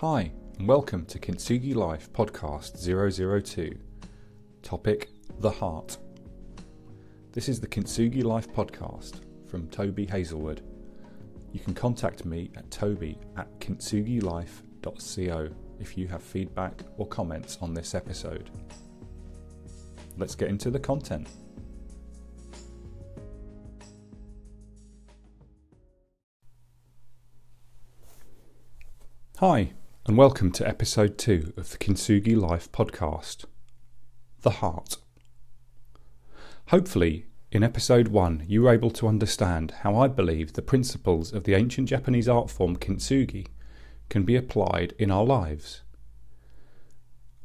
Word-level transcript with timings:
Hi, 0.00 0.32
and 0.58 0.66
welcome 0.66 1.04
to 1.04 1.18
Kintsugi 1.18 1.74
Life 1.74 2.10
Podcast 2.10 2.78
002. 3.44 3.76
Topic 4.62 5.10
The 5.40 5.50
Heart. 5.50 5.98
This 7.32 7.50
is 7.50 7.60
the 7.60 7.66
Kintsugi 7.66 8.24
Life 8.24 8.50
Podcast 8.50 9.20
from 9.46 9.68
Toby 9.68 10.06
Hazelwood. 10.06 10.62
You 11.52 11.60
can 11.60 11.74
contact 11.74 12.24
me 12.24 12.50
at 12.56 12.70
toby 12.70 13.18
at 13.36 13.46
kintsugilife.co 13.60 15.48
if 15.78 15.98
you 15.98 16.08
have 16.08 16.22
feedback 16.22 16.80
or 16.96 17.06
comments 17.06 17.58
on 17.60 17.74
this 17.74 17.94
episode. 17.94 18.48
Let's 20.16 20.34
get 20.34 20.48
into 20.48 20.70
the 20.70 20.80
content. 20.80 21.28
Hi, 29.36 29.74
and 30.10 30.18
welcome 30.18 30.50
to 30.50 30.66
episode 30.66 31.16
2 31.18 31.52
of 31.56 31.70
the 31.70 31.78
Kintsugi 31.78 32.36
Life 32.36 32.72
podcast 32.72 33.44
The 34.40 34.50
Heart. 34.50 34.96
Hopefully, 36.70 37.26
in 37.52 37.62
episode 37.62 38.08
1, 38.08 38.42
you 38.48 38.62
were 38.62 38.72
able 38.72 38.90
to 38.90 39.06
understand 39.06 39.70
how 39.82 39.94
I 39.94 40.08
believe 40.08 40.54
the 40.54 40.62
principles 40.62 41.32
of 41.32 41.44
the 41.44 41.54
ancient 41.54 41.88
Japanese 41.88 42.28
art 42.28 42.50
form 42.50 42.74
kintsugi 42.74 43.46
can 44.08 44.24
be 44.24 44.34
applied 44.34 44.94
in 44.98 45.12
our 45.12 45.24
lives. 45.24 45.82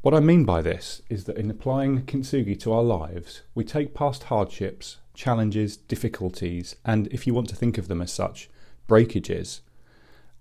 What 0.01 0.15
I 0.15 0.19
mean 0.19 0.43
by 0.43 0.63
this 0.63 1.03
is 1.07 1.25
that 1.25 1.37
in 1.37 1.51
applying 1.51 2.01
kintsugi 2.07 2.59
to 2.61 2.73
our 2.73 2.81
lives, 2.81 3.43
we 3.53 3.63
take 3.63 3.93
past 3.93 4.23
hardships, 4.23 4.97
challenges, 5.13 5.77
difficulties, 5.77 6.77
and 6.83 7.05
if 7.13 7.27
you 7.27 7.35
want 7.35 7.47
to 7.49 7.55
think 7.55 7.77
of 7.77 7.87
them 7.87 8.01
as 8.01 8.11
such, 8.11 8.49
breakages 8.87 9.61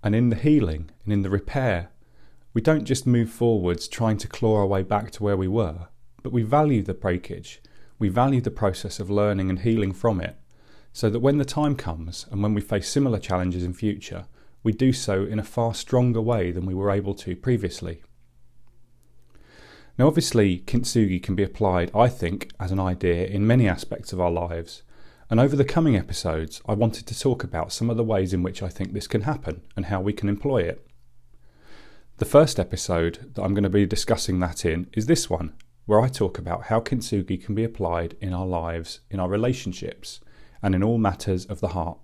and 0.02 0.14
in 0.14 0.28
the 0.28 0.36
healing 0.36 0.90
and 1.04 1.12
in 1.12 1.22
the 1.22 1.30
repair, 1.30 1.90
we 2.54 2.60
don't 2.60 2.84
just 2.84 3.06
move 3.06 3.30
forwards 3.30 3.88
trying 3.88 4.16
to 4.16 4.28
claw 4.28 4.56
our 4.58 4.66
way 4.66 4.82
back 4.82 5.10
to 5.10 5.22
where 5.24 5.36
we 5.36 5.48
were, 5.48 5.88
but 6.22 6.32
we 6.32 6.42
value 6.42 6.82
the 6.82 6.94
breakage. 6.94 7.60
We 7.98 8.08
value 8.08 8.40
the 8.40 8.50
process 8.50 9.00
of 9.00 9.10
learning 9.10 9.50
and 9.50 9.58
healing 9.58 9.92
from 9.92 10.20
it, 10.20 10.36
so 10.92 11.10
that 11.10 11.20
when 11.20 11.38
the 11.38 11.44
time 11.44 11.74
comes 11.74 12.26
and 12.30 12.42
when 12.42 12.54
we 12.54 12.60
face 12.60 12.88
similar 12.88 13.18
challenges 13.18 13.64
in 13.64 13.72
future, 13.72 14.26
we 14.62 14.72
do 14.72 14.92
so 14.92 15.24
in 15.24 15.38
a 15.38 15.44
far 15.44 15.74
stronger 15.74 16.20
way 16.20 16.52
than 16.52 16.64
we 16.64 16.74
were 16.74 16.90
able 16.90 17.14
to 17.14 17.36
previously. 17.36 18.02
Now, 19.98 20.06
obviously, 20.06 20.58
kintsugi 20.58 21.22
can 21.22 21.34
be 21.34 21.44
applied, 21.44 21.90
I 21.94 22.08
think, 22.08 22.50
as 22.58 22.72
an 22.72 22.80
idea 22.80 23.26
in 23.26 23.46
many 23.46 23.68
aspects 23.68 24.12
of 24.12 24.20
our 24.20 24.30
lives, 24.30 24.82
and 25.30 25.40
over 25.40 25.56
the 25.56 25.64
coming 25.64 25.96
episodes, 25.96 26.60
I 26.66 26.74
wanted 26.74 27.06
to 27.06 27.18
talk 27.18 27.42
about 27.42 27.72
some 27.72 27.90
of 27.90 27.96
the 27.96 28.04
ways 28.04 28.32
in 28.32 28.42
which 28.42 28.62
I 28.62 28.68
think 28.68 28.92
this 28.92 29.06
can 29.06 29.22
happen 29.22 29.62
and 29.76 29.86
how 29.86 30.00
we 30.00 30.12
can 30.12 30.28
employ 30.28 30.62
it. 30.62 30.86
The 32.24 32.30
first 32.30 32.58
episode 32.58 33.34
that 33.34 33.42
I'm 33.42 33.52
going 33.52 33.64
to 33.64 33.68
be 33.68 33.84
discussing 33.84 34.40
that 34.40 34.64
in 34.64 34.88
is 34.94 35.04
this 35.04 35.28
one, 35.28 35.52
where 35.84 36.00
I 36.00 36.08
talk 36.08 36.38
about 36.38 36.68
how 36.68 36.80
kintsugi 36.80 37.44
can 37.44 37.54
be 37.54 37.64
applied 37.64 38.16
in 38.18 38.32
our 38.32 38.46
lives, 38.46 39.00
in 39.10 39.20
our 39.20 39.28
relationships, 39.28 40.20
and 40.62 40.74
in 40.74 40.82
all 40.82 40.96
matters 40.96 41.44
of 41.44 41.60
the 41.60 41.68
heart. 41.68 41.98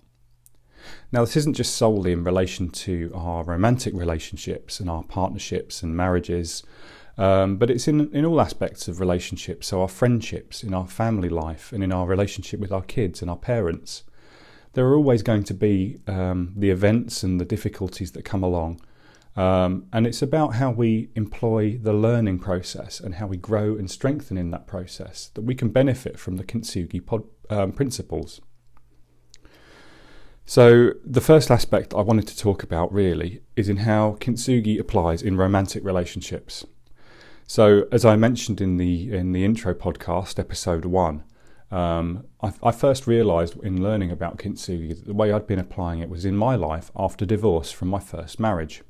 Now, 1.11 1.25
this 1.25 1.39
isn't 1.39 1.57
just 1.57 1.75
solely 1.75 2.13
in 2.13 2.23
relation 2.23 2.69
to 2.69 3.11
our 3.15 3.45
romantic 3.45 3.95
relationships 3.95 4.79
and 4.79 4.91
our 4.91 5.05
partnerships 5.05 5.83
and 5.83 5.97
marriages 5.97 6.65
um, 7.17 7.57
but 7.57 7.71
it's 7.71 7.89
in, 7.89 8.15
in 8.15 8.27
all 8.27 8.43
aspects 8.43 8.89
of 8.89 9.01
relationships, 9.01 9.69
so 9.69 9.81
our 9.81 9.89
friendships, 9.89 10.63
in 10.63 10.75
our 10.75 10.87
family 10.87 11.31
life, 11.31 11.73
and 11.73 11.83
in 11.83 11.93
our 11.93 12.07
relationship 12.07 12.61
with 12.61 12.73
our 12.73 12.83
kids 12.83 13.23
and 13.23 13.31
our 13.31 13.39
parents. 13.39 14.05
There 14.75 14.87
are 14.87 14.97
always 14.97 15.23
going 15.23 15.45
to 15.45 15.55
be 15.55 15.99
um, 16.07 16.53
the 16.55 16.69
events 16.69 17.23
and 17.23 17.41
the 17.41 17.47
difficulties 17.47 18.13
that 18.13 18.27
come 18.27 18.43
along. 18.43 18.83
Um, 19.37 19.87
and 19.93 20.07
it's 20.07 20.23
about 20.23 20.55
how 20.55 20.71
we 20.71 21.11
employ 21.15 21.79
the 21.81 21.93
learning 21.93 22.41
process 22.41 23.01
and 23.01 23.15
how 23.15 23.27
we 23.27 23.37
grow 23.37 23.77
and 23.77 23.91
strengthen 23.91 24.37
in 24.37 24.51
that 24.51 24.67
process 24.67 25.31
that 25.35 25.43
we 25.43 25.55
can 25.55 25.69
benefit 25.69 26.19
from 26.19 26.37
the 26.37 26.45
Kintsugi 26.45 27.05
pod, 27.05 27.23
um, 27.49 27.73
principles. 27.73 28.41
So, 30.45 30.95
the 31.05 31.21
first 31.21 31.51
aspect 31.51 31.95
I 31.95 32.01
wanted 32.01 32.27
to 32.27 32.37
talk 32.37 32.65
about 32.65 32.93
really 32.93 33.41
is 33.55 33.69
in 33.69 33.79
how 33.79 34.17
Kintsugi 34.21 34.81
applies 34.81 35.23
in 35.23 35.37
romantic 35.37 35.85
relationships. 35.85 36.67
So, 37.47 37.87
as 37.91 38.05
I 38.05 38.17
mentioned 38.17 38.61
in 38.61 38.77
the 38.77 39.13
in 39.13 39.33
the 39.33 39.45
intro 39.45 39.75
podcast, 39.75 40.39
episode 40.39 40.85
one, 40.85 41.25
um, 41.71 42.27
I, 42.41 42.53
I, 42.63 42.73
first 42.73 43.07
realised 43.07 43.57
in 43.63 43.83
learning 43.83 44.11
about 44.11 44.39
kintsugi 44.39 44.91
that 44.91 45.07
the 45.07 45.15
way 45.15 45.33
I'd 45.33 45.47
been 45.47 45.59
applying 45.59 46.01
it 46.01 46.09
was 46.09 46.25
in 46.25 46.37
my 46.37 46.57
life 46.57 46.91
after 46.97 47.25
divorce 47.25 47.71
from 47.71 47.89
my 47.89 48.01
first 48.01 48.41
marriage. 48.41 48.83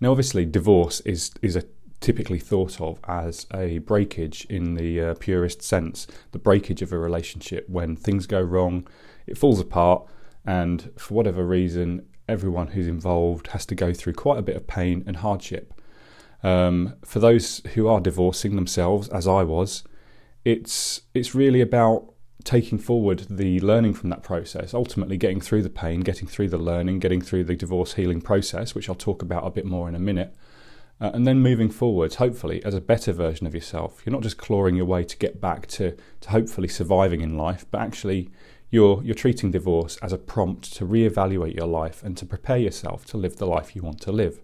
Now, 0.00 0.10
obviously, 0.10 0.44
divorce 0.46 1.00
is 1.00 1.32
is 1.42 1.56
a 1.56 1.64
typically 2.00 2.38
thought 2.38 2.80
of 2.80 2.98
as 3.06 3.46
a 3.52 3.78
breakage 3.78 4.46
in 4.48 4.74
the 4.74 5.00
uh, 5.00 5.14
purest 5.14 5.62
sense, 5.62 6.06
the 6.32 6.38
breakage 6.38 6.80
of 6.82 6.92
a 6.92 6.98
relationship 6.98 7.68
when 7.68 7.94
things 7.94 8.26
go 8.26 8.40
wrong, 8.40 8.86
it 9.26 9.36
falls 9.36 9.60
apart, 9.60 10.06
and 10.46 10.90
for 10.96 11.14
whatever 11.14 11.44
reason, 11.44 12.06
everyone 12.26 12.68
who's 12.68 12.86
involved 12.86 13.48
has 13.48 13.66
to 13.66 13.74
go 13.74 13.92
through 13.92 14.14
quite 14.14 14.38
a 14.38 14.42
bit 14.42 14.56
of 14.56 14.66
pain 14.66 15.04
and 15.06 15.16
hardship. 15.16 15.74
Um, 16.42 16.94
for 17.04 17.18
those 17.18 17.60
who 17.74 17.86
are 17.86 18.00
divorcing 18.00 18.56
themselves, 18.56 19.08
as 19.08 19.26
I 19.26 19.42
was, 19.42 19.84
it's 20.44 21.02
it's 21.12 21.34
really 21.34 21.60
about 21.60 22.14
taking 22.44 22.78
forward 22.78 23.26
the 23.28 23.60
learning 23.60 23.94
from 23.94 24.10
that 24.10 24.22
process, 24.22 24.74
ultimately 24.74 25.16
getting 25.16 25.40
through 25.40 25.62
the 25.62 25.70
pain, 25.70 26.00
getting 26.00 26.28
through 26.28 26.48
the 26.48 26.58
learning, 26.58 26.98
getting 26.98 27.20
through 27.20 27.44
the 27.44 27.56
divorce 27.56 27.94
healing 27.94 28.20
process, 28.20 28.74
which 28.74 28.88
I'll 28.88 28.94
talk 28.94 29.22
about 29.22 29.46
a 29.46 29.50
bit 29.50 29.66
more 29.66 29.88
in 29.88 29.94
a 29.94 30.00
minute, 30.00 30.34
uh, 31.00 31.10
and 31.14 31.26
then 31.26 31.40
moving 31.40 31.70
forwards, 31.70 32.16
hopefully, 32.16 32.64
as 32.64 32.74
a 32.74 32.80
better 32.80 33.12
version 33.12 33.46
of 33.46 33.54
yourself. 33.54 34.02
You're 34.04 34.12
not 34.12 34.22
just 34.22 34.38
clawing 34.38 34.76
your 34.76 34.86
way 34.86 35.04
to 35.04 35.16
get 35.16 35.40
back 35.40 35.66
to, 35.68 35.96
to 36.20 36.30
hopefully 36.30 36.68
surviving 36.68 37.20
in 37.20 37.36
life, 37.36 37.66
but 37.70 37.80
actually 37.80 38.30
you're, 38.70 39.02
you're 39.02 39.14
treating 39.14 39.50
divorce 39.50 39.96
as 39.98 40.12
a 40.12 40.18
prompt 40.18 40.72
to 40.74 40.86
reevaluate 40.86 41.56
your 41.56 41.66
life 41.66 42.02
and 42.02 42.16
to 42.16 42.26
prepare 42.26 42.58
yourself 42.58 43.04
to 43.06 43.16
live 43.16 43.36
the 43.36 43.46
life 43.46 43.74
you 43.74 43.82
want 43.82 44.00
to 44.02 44.12
live. 44.12 44.40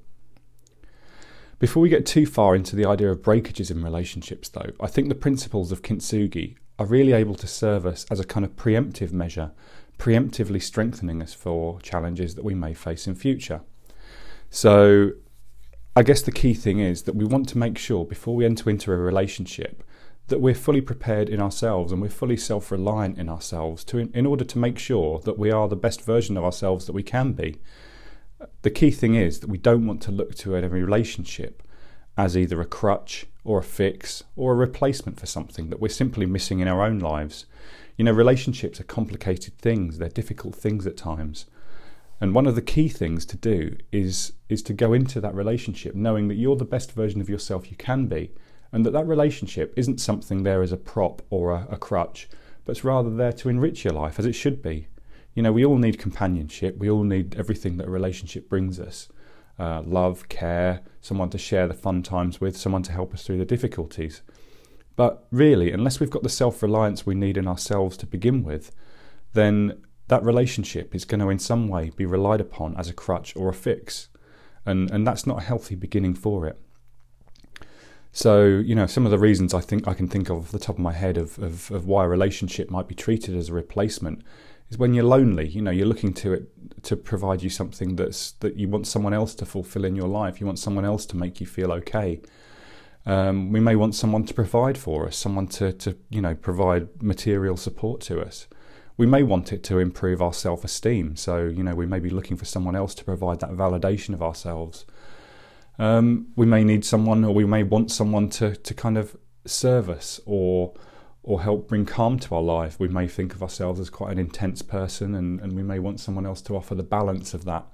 Before 1.58 1.82
we 1.82 1.88
get 1.88 2.04
too 2.04 2.26
far 2.26 2.54
into 2.54 2.76
the 2.76 2.84
idea 2.84 3.10
of 3.10 3.22
breakages 3.22 3.70
in 3.70 3.82
relationships, 3.82 4.48
though, 4.50 4.72
I 4.78 4.88
think 4.88 5.08
the 5.08 5.14
principles 5.14 5.72
of 5.72 5.80
kintsugi 5.80 6.56
are 6.78 6.86
really 6.86 7.12
able 7.12 7.34
to 7.36 7.46
serve 7.46 7.86
us 7.86 8.06
as 8.10 8.20
a 8.20 8.24
kind 8.24 8.44
of 8.44 8.56
preemptive 8.56 9.12
measure, 9.12 9.52
preemptively 9.98 10.62
strengthening 10.62 11.22
us 11.22 11.32
for 11.32 11.80
challenges 11.80 12.34
that 12.34 12.44
we 12.44 12.54
may 12.54 12.74
face 12.74 13.06
in 13.06 13.14
future. 13.14 13.60
So, 14.50 15.12
I 15.94 16.02
guess 16.02 16.20
the 16.20 16.32
key 16.32 16.52
thing 16.52 16.78
is 16.78 17.04
that 17.04 17.14
we 17.14 17.24
want 17.24 17.48
to 17.50 17.58
make 17.58 17.78
sure 17.78 18.04
before 18.04 18.36
we 18.36 18.44
enter 18.44 18.68
into 18.68 18.92
a 18.92 18.96
relationship 18.96 19.82
that 20.28 20.40
we're 20.40 20.54
fully 20.54 20.82
prepared 20.82 21.28
in 21.30 21.40
ourselves 21.40 21.90
and 21.90 22.02
we're 22.02 22.10
fully 22.10 22.36
self 22.36 22.70
reliant 22.70 23.16
in 23.16 23.28
ourselves 23.28 23.82
to, 23.84 23.98
in 23.98 24.26
order 24.26 24.44
to 24.44 24.58
make 24.58 24.78
sure 24.78 25.20
that 25.20 25.38
we 25.38 25.50
are 25.50 25.68
the 25.68 25.76
best 25.76 26.02
version 26.02 26.36
of 26.36 26.44
ourselves 26.44 26.84
that 26.84 26.92
we 26.92 27.02
can 27.02 27.32
be 27.32 27.58
the 28.62 28.70
key 28.70 28.90
thing 28.90 29.14
is 29.14 29.40
that 29.40 29.50
we 29.50 29.58
don't 29.58 29.86
want 29.86 30.02
to 30.02 30.12
look 30.12 30.34
to 30.34 30.56
a 30.56 30.68
relationship 30.68 31.62
as 32.16 32.36
either 32.36 32.60
a 32.60 32.66
crutch 32.66 33.26
or 33.44 33.58
a 33.58 33.64
fix 33.64 34.24
or 34.34 34.52
a 34.52 34.56
replacement 34.56 35.20
for 35.20 35.26
something 35.26 35.70
that 35.70 35.80
we're 35.80 35.88
simply 35.88 36.26
missing 36.26 36.60
in 36.60 36.68
our 36.68 36.82
own 36.82 36.98
lives. 36.98 37.46
You 37.96 38.04
know, 38.04 38.12
relationships 38.12 38.80
are 38.80 38.84
complicated 38.84 39.56
things, 39.58 39.98
they're 39.98 40.08
difficult 40.08 40.54
things 40.54 40.86
at 40.86 40.96
times. 40.96 41.46
And 42.20 42.34
one 42.34 42.46
of 42.46 42.54
the 42.54 42.62
key 42.62 42.88
things 42.88 43.26
to 43.26 43.36
do 43.36 43.76
is 43.92 44.32
is 44.48 44.62
to 44.62 44.72
go 44.72 44.92
into 44.92 45.20
that 45.20 45.34
relationship 45.34 45.94
knowing 45.94 46.28
that 46.28 46.36
you're 46.36 46.56
the 46.56 46.64
best 46.64 46.92
version 46.92 47.20
of 47.20 47.28
yourself 47.28 47.70
you 47.70 47.76
can 47.76 48.06
be 48.06 48.30
and 48.72 48.84
that 48.86 48.92
that 48.92 49.06
relationship 49.06 49.72
isn't 49.76 50.00
something 50.00 50.42
there 50.42 50.62
as 50.62 50.72
a 50.72 50.76
prop 50.76 51.22
or 51.30 51.52
a, 51.52 51.66
a 51.70 51.76
crutch, 51.76 52.28
but 52.64 52.72
it's 52.72 52.84
rather 52.84 53.14
there 53.14 53.32
to 53.32 53.48
enrich 53.48 53.84
your 53.84 53.92
life 53.92 54.18
as 54.18 54.26
it 54.26 54.32
should 54.32 54.62
be. 54.62 54.88
You 55.34 55.42
know, 55.42 55.52
we 55.52 55.64
all 55.64 55.76
need 55.76 55.98
companionship. 55.98 56.78
We 56.78 56.90
all 56.90 57.04
need 57.04 57.36
everything 57.36 57.76
that 57.76 57.86
a 57.86 57.90
relationship 57.90 58.48
brings 58.48 58.80
us 58.80 59.08
uh, 59.58 59.82
love, 59.84 60.28
care, 60.28 60.82
someone 61.00 61.30
to 61.30 61.38
share 61.38 61.66
the 61.66 61.74
fun 61.74 62.02
times 62.02 62.40
with, 62.40 62.56
someone 62.56 62.82
to 62.82 62.92
help 62.92 63.14
us 63.14 63.22
through 63.22 63.38
the 63.38 63.44
difficulties. 63.44 64.22
But 64.96 65.26
really, 65.30 65.72
unless 65.72 66.00
we've 66.00 66.10
got 66.10 66.22
the 66.22 66.28
self 66.28 66.62
reliance 66.62 67.06
we 67.06 67.14
need 67.14 67.36
in 67.36 67.46
ourselves 67.46 67.96
to 67.98 68.06
begin 68.06 68.42
with, 68.42 68.72
then 69.34 69.82
that 70.08 70.22
relationship 70.22 70.94
is 70.94 71.04
going 71.04 71.20
to, 71.20 71.30
in 71.30 71.38
some 71.38 71.68
way, 71.68 71.90
be 71.90 72.06
relied 72.06 72.40
upon 72.40 72.76
as 72.76 72.88
a 72.88 72.94
crutch 72.94 73.34
or 73.36 73.48
a 73.48 73.54
fix. 73.54 74.08
And, 74.64 74.90
and 74.90 75.06
that's 75.06 75.26
not 75.26 75.42
a 75.42 75.44
healthy 75.44 75.74
beginning 75.74 76.14
for 76.14 76.46
it. 76.46 76.58
So, 78.12 78.46
you 78.46 78.74
know, 78.74 78.86
some 78.86 79.04
of 79.04 79.10
the 79.10 79.18
reasons 79.18 79.52
I 79.52 79.60
think 79.60 79.86
I 79.86 79.92
can 79.92 80.08
think 80.08 80.30
of 80.30 80.38
off 80.38 80.50
the 80.50 80.58
top 80.58 80.76
of 80.76 80.80
my 80.80 80.92
head 80.92 81.18
of, 81.18 81.38
of, 81.38 81.70
of 81.70 81.86
why 81.86 82.04
a 82.04 82.08
relationship 82.08 82.70
might 82.70 82.88
be 82.88 82.94
treated 82.94 83.36
as 83.36 83.50
a 83.50 83.52
replacement 83.52 84.22
is 84.70 84.78
when 84.78 84.94
you're 84.94 85.04
lonely. 85.04 85.48
You 85.48 85.62
know, 85.62 85.70
you're 85.70 85.86
looking 85.86 86.12
to 86.14 86.32
it 86.32 86.48
to 86.82 86.96
provide 86.96 87.42
you 87.42 87.50
something 87.50 87.96
that's 87.96 88.32
that 88.32 88.56
you 88.56 88.68
want 88.68 88.86
someone 88.86 89.14
else 89.14 89.34
to 89.36 89.46
fulfill 89.46 89.84
in 89.84 89.96
your 89.96 90.08
life. 90.08 90.40
You 90.40 90.46
want 90.46 90.58
someone 90.58 90.84
else 90.84 91.06
to 91.06 91.16
make 91.16 91.40
you 91.40 91.46
feel 91.46 91.72
okay. 91.72 92.20
Um, 93.04 93.52
we 93.52 93.60
may 93.60 93.76
want 93.76 93.94
someone 93.94 94.24
to 94.24 94.34
provide 94.34 94.76
for 94.76 95.06
us, 95.06 95.16
someone 95.16 95.46
to, 95.48 95.72
to 95.72 95.96
you 96.10 96.20
know 96.20 96.34
provide 96.34 97.02
material 97.02 97.56
support 97.56 98.00
to 98.02 98.20
us. 98.20 98.48
We 98.96 99.06
may 99.06 99.22
want 99.22 99.52
it 99.52 99.62
to 99.64 99.78
improve 99.78 100.22
our 100.22 100.32
self-esteem. 100.32 101.16
So 101.16 101.44
you 101.44 101.62
know 101.62 101.74
we 101.74 101.86
may 101.86 102.00
be 102.00 102.10
looking 102.10 102.36
for 102.36 102.44
someone 102.44 102.76
else 102.76 102.94
to 102.96 103.04
provide 103.04 103.40
that 103.40 103.50
validation 103.50 104.14
of 104.14 104.22
ourselves. 104.22 104.84
Um, 105.78 106.28
we 106.36 106.46
may 106.46 106.64
need 106.64 106.84
someone, 106.84 107.24
or 107.24 107.34
we 107.34 107.44
may 107.44 107.62
want 107.62 107.90
someone 107.90 108.28
to 108.30 108.56
to 108.56 108.74
kind 108.74 108.98
of 108.98 109.16
serve 109.44 109.88
us 109.88 110.20
or 110.26 110.74
or 111.26 111.42
help 111.42 111.68
bring 111.68 111.84
calm 111.84 112.18
to 112.20 112.34
our 112.36 112.42
life. 112.42 112.78
We 112.78 112.88
may 112.88 113.08
think 113.08 113.34
of 113.34 113.42
ourselves 113.42 113.80
as 113.80 113.90
quite 113.90 114.12
an 114.12 114.18
intense 114.18 114.62
person, 114.62 115.14
and, 115.14 115.40
and 115.40 115.52
we 115.54 115.62
may 115.62 115.80
want 115.80 116.00
someone 116.00 116.24
else 116.24 116.40
to 116.42 116.56
offer 116.56 116.76
the 116.76 116.84
balance 116.84 117.34
of 117.34 117.44
that. 117.44 117.66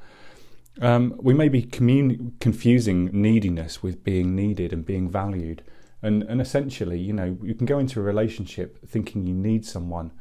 Um, 0.80 1.14
we 1.18 1.34
may 1.34 1.50
be 1.50 1.62
commun- 1.62 2.32
confusing 2.40 3.10
neediness 3.12 3.82
with 3.82 4.02
being 4.02 4.34
needed 4.34 4.72
and 4.72 4.86
being 4.86 5.10
valued. 5.10 5.62
And, 6.00 6.22
and 6.22 6.40
essentially, 6.40 6.98
you 6.98 7.12
know, 7.12 7.36
you 7.42 7.54
can 7.54 7.66
go 7.66 7.78
into 7.78 8.00
a 8.00 8.02
relationship 8.02 8.78
thinking 8.88 9.26
you 9.26 9.34
need 9.34 9.66
someone. 9.66 10.12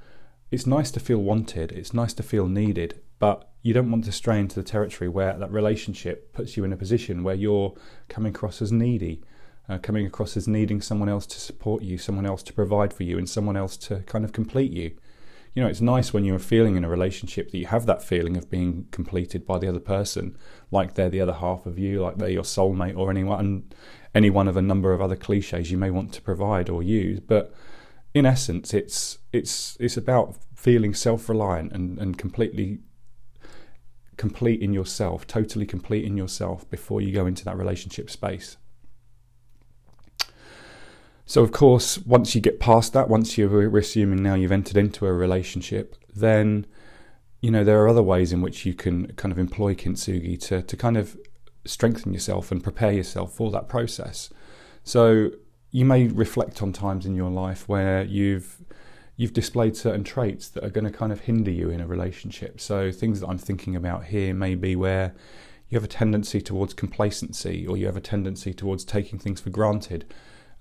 It's 0.51 0.67
nice 0.67 0.91
to 0.91 0.99
feel 0.99 1.19
wanted, 1.19 1.71
it's 1.71 1.93
nice 1.93 2.13
to 2.15 2.23
feel 2.23 2.47
needed, 2.47 2.99
but 3.17 3.49
you 3.61 3.73
don't 3.73 3.89
want 3.89 4.03
to 4.03 4.11
stray 4.11 4.39
into 4.39 4.55
the 4.55 4.69
territory 4.69 5.07
where 5.07 5.37
that 5.37 5.51
relationship 5.51 6.33
puts 6.33 6.57
you 6.57 6.65
in 6.65 6.73
a 6.73 6.77
position 6.77 7.23
where 7.23 7.35
you're 7.35 7.73
coming 8.09 8.35
across 8.35 8.61
as 8.61 8.73
needy, 8.73 9.23
uh, 9.71 9.77
coming 9.77 10.05
across 10.05 10.35
as 10.35 10.47
needing 10.47 10.81
someone 10.81 11.07
else 11.07 11.25
to 11.25 11.39
support 11.39 11.81
you, 11.81 11.97
someone 11.97 12.25
else 12.25 12.43
to 12.43 12.53
provide 12.53 12.93
for 12.93 13.03
you, 13.03 13.17
and 13.17 13.29
someone 13.29 13.55
else 13.55 13.77
to 13.77 13.99
kind 14.01 14.25
of 14.25 14.33
complete 14.33 14.71
you. 14.71 14.91
You 15.55 15.63
know, 15.63 15.69
it's 15.69 15.81
nice 15.81 16.13
when 16.13 16.25
you're 16.25 16.39
feeling 16.39 16.75
in 16.75 16.83
a 16.83 16.89
relationship 16.89 17.51
that 17.51 17.57
you 17.57 17.67
have 17.67 17.85
that 17.85 18.03
feeling 18.03 18.35
of 18.37 18.49
being 18.49 18.87
completed 18.91 19.45
by 19.45 19.59
the 19.59 19.67
other 19.67 19.79
person, 19.79 20.37
like 20.71 20.93
they're 20.95 21.09
the 21.09 21.21
other 21.21 21.33
half 21.33 21.65
of 21.65 21.79
you, 21.79 22.01
like 22.01 22.17
they're 22.17 22.29
your 22.29 22.43
soulmate 22.43 22.97
or 22.97 23.09
anyone, 23.09 23.71
any 24.13 24.29
one 24.29 24.47
of 24.47 24.57
a 24.57 24.61
number 24.61 24.93
of 24.93 25.01
other 25.01 25.15
cliches 25.15 25.71
you 25.71 25.77
may 25.77 25.89
want 25.89 26.13
to 26.13 26.21
provide 26.21 26.69
or 26.69 26.83
use. 26.83 27.19
But 27.19 27.53
in 28.13 28.25
essence, 28.25 28.73
it's 28.73 29.19
it's 29.31 29.77
it's 29.79 29.97
about 29.97 30.35
feeling 30.55 30.93
self-reliant 30.93 31.71
and, 31.71 31.97
and 31.97 32.17
completely 32.17 32.79
complete 34.17 34.61
in 34.61 34.73
yourself, 34.73 35.25
totally 35.27 35.65
complete 35.65 36.05
in 36.05 36.15
yourself 36.17 36.69
before 36.69 37.01
you 37.01 37.11
go 37.13 37.25
into 37.25 37.43
that 37.45 37.57
relationship 37.57 38.09
space. 38.09 38.57
So, 41.25 41.43
of 41.43 41.51
course, 41.51 41.97
once 41.99 42.35
you 42.35 42.41
get 42.41 42.59
past 42.59 42.93
that, 42.93 43.09
once 43.09 43.37
you're 43.37 43.77
assuming 43.77 44.21
now 44.21 44.33
you've 44.35 44.51
entered 44.51 44.77
into 44.77 45.05
a 45.05 45.13
relationship, 45.13 45.95
then 46.13 46.65
you 47.41 47.51
know 47.51 47.63
there 47.63 47.81
are 47.81 47.87
other 47.87 48.03
ways 48.03 48.31
in 48.31 48.41
which 48.41 48.65
you 48.65 48.73
can 48.73 49.07
kind 49.13 49.31
of 49.31 49.39
employ 49.39 49.73
kintsugi 49.73 50.39
to 50.47 50.61
to 50.61 50.77
kind 50.77 50.97
of 50.97 51.17
strengthen 51.65 52.13
yourself 52.13 52.51
and 52.51 52.63
prepare 52.63 52.91
yourself 52.91 53.33
for 53.33 53.51
that 53.51 53.69
process. 53.69 54.29
So 54.83 55.31
you 55.71 55.85
may 55.85 56.07
reflect 56.07 56.61
on 56.61 56.73
times 56.73 57.05
in 57.05 57.15
your 57.15 57.29
life 57.29 57.67
where 57.69 58.03
you've 58.03 58.61
you've 59.15 59.33
displayed 59.33 59.77
certain 59.77 60.03
traits 60.03 60.49
that 60.49 60.63
are 60.63 60.69
going 60.69 60.85
to 60.85 60.91
kind 60.91 61.11
of 61.11 61.21
hinder 61.21 61.51
you 61.51 61.69
in 61.69 61.79
a 61.79 61.87
relationship. 61.87 62.59
So 62.59 62.91
things 62.91 63.19
that 63.19 63.27
I'm 63.27 63.37
thinking 63.37 63.75
about 63.75 64.05
here 64.05 64.33
may 64.33 64.55
be 64.55 64.75
where 64.75 65.13
you 65.69 65.75
have 65.77 65.83
a 65.83 65.87
tendency 65.87 66.41
towards 66.41 66.73
complacency 66.73 67.67
or 67.67 67.77
you 67.77 67.85
have 67.85 67.97
a 67.97 68.01
tendency 68.01 68.53
towards 68.53 68.83
taking 68.83 69.19
things 69.19 69.39
for 69.39 69.51
granted, 69.51 70.05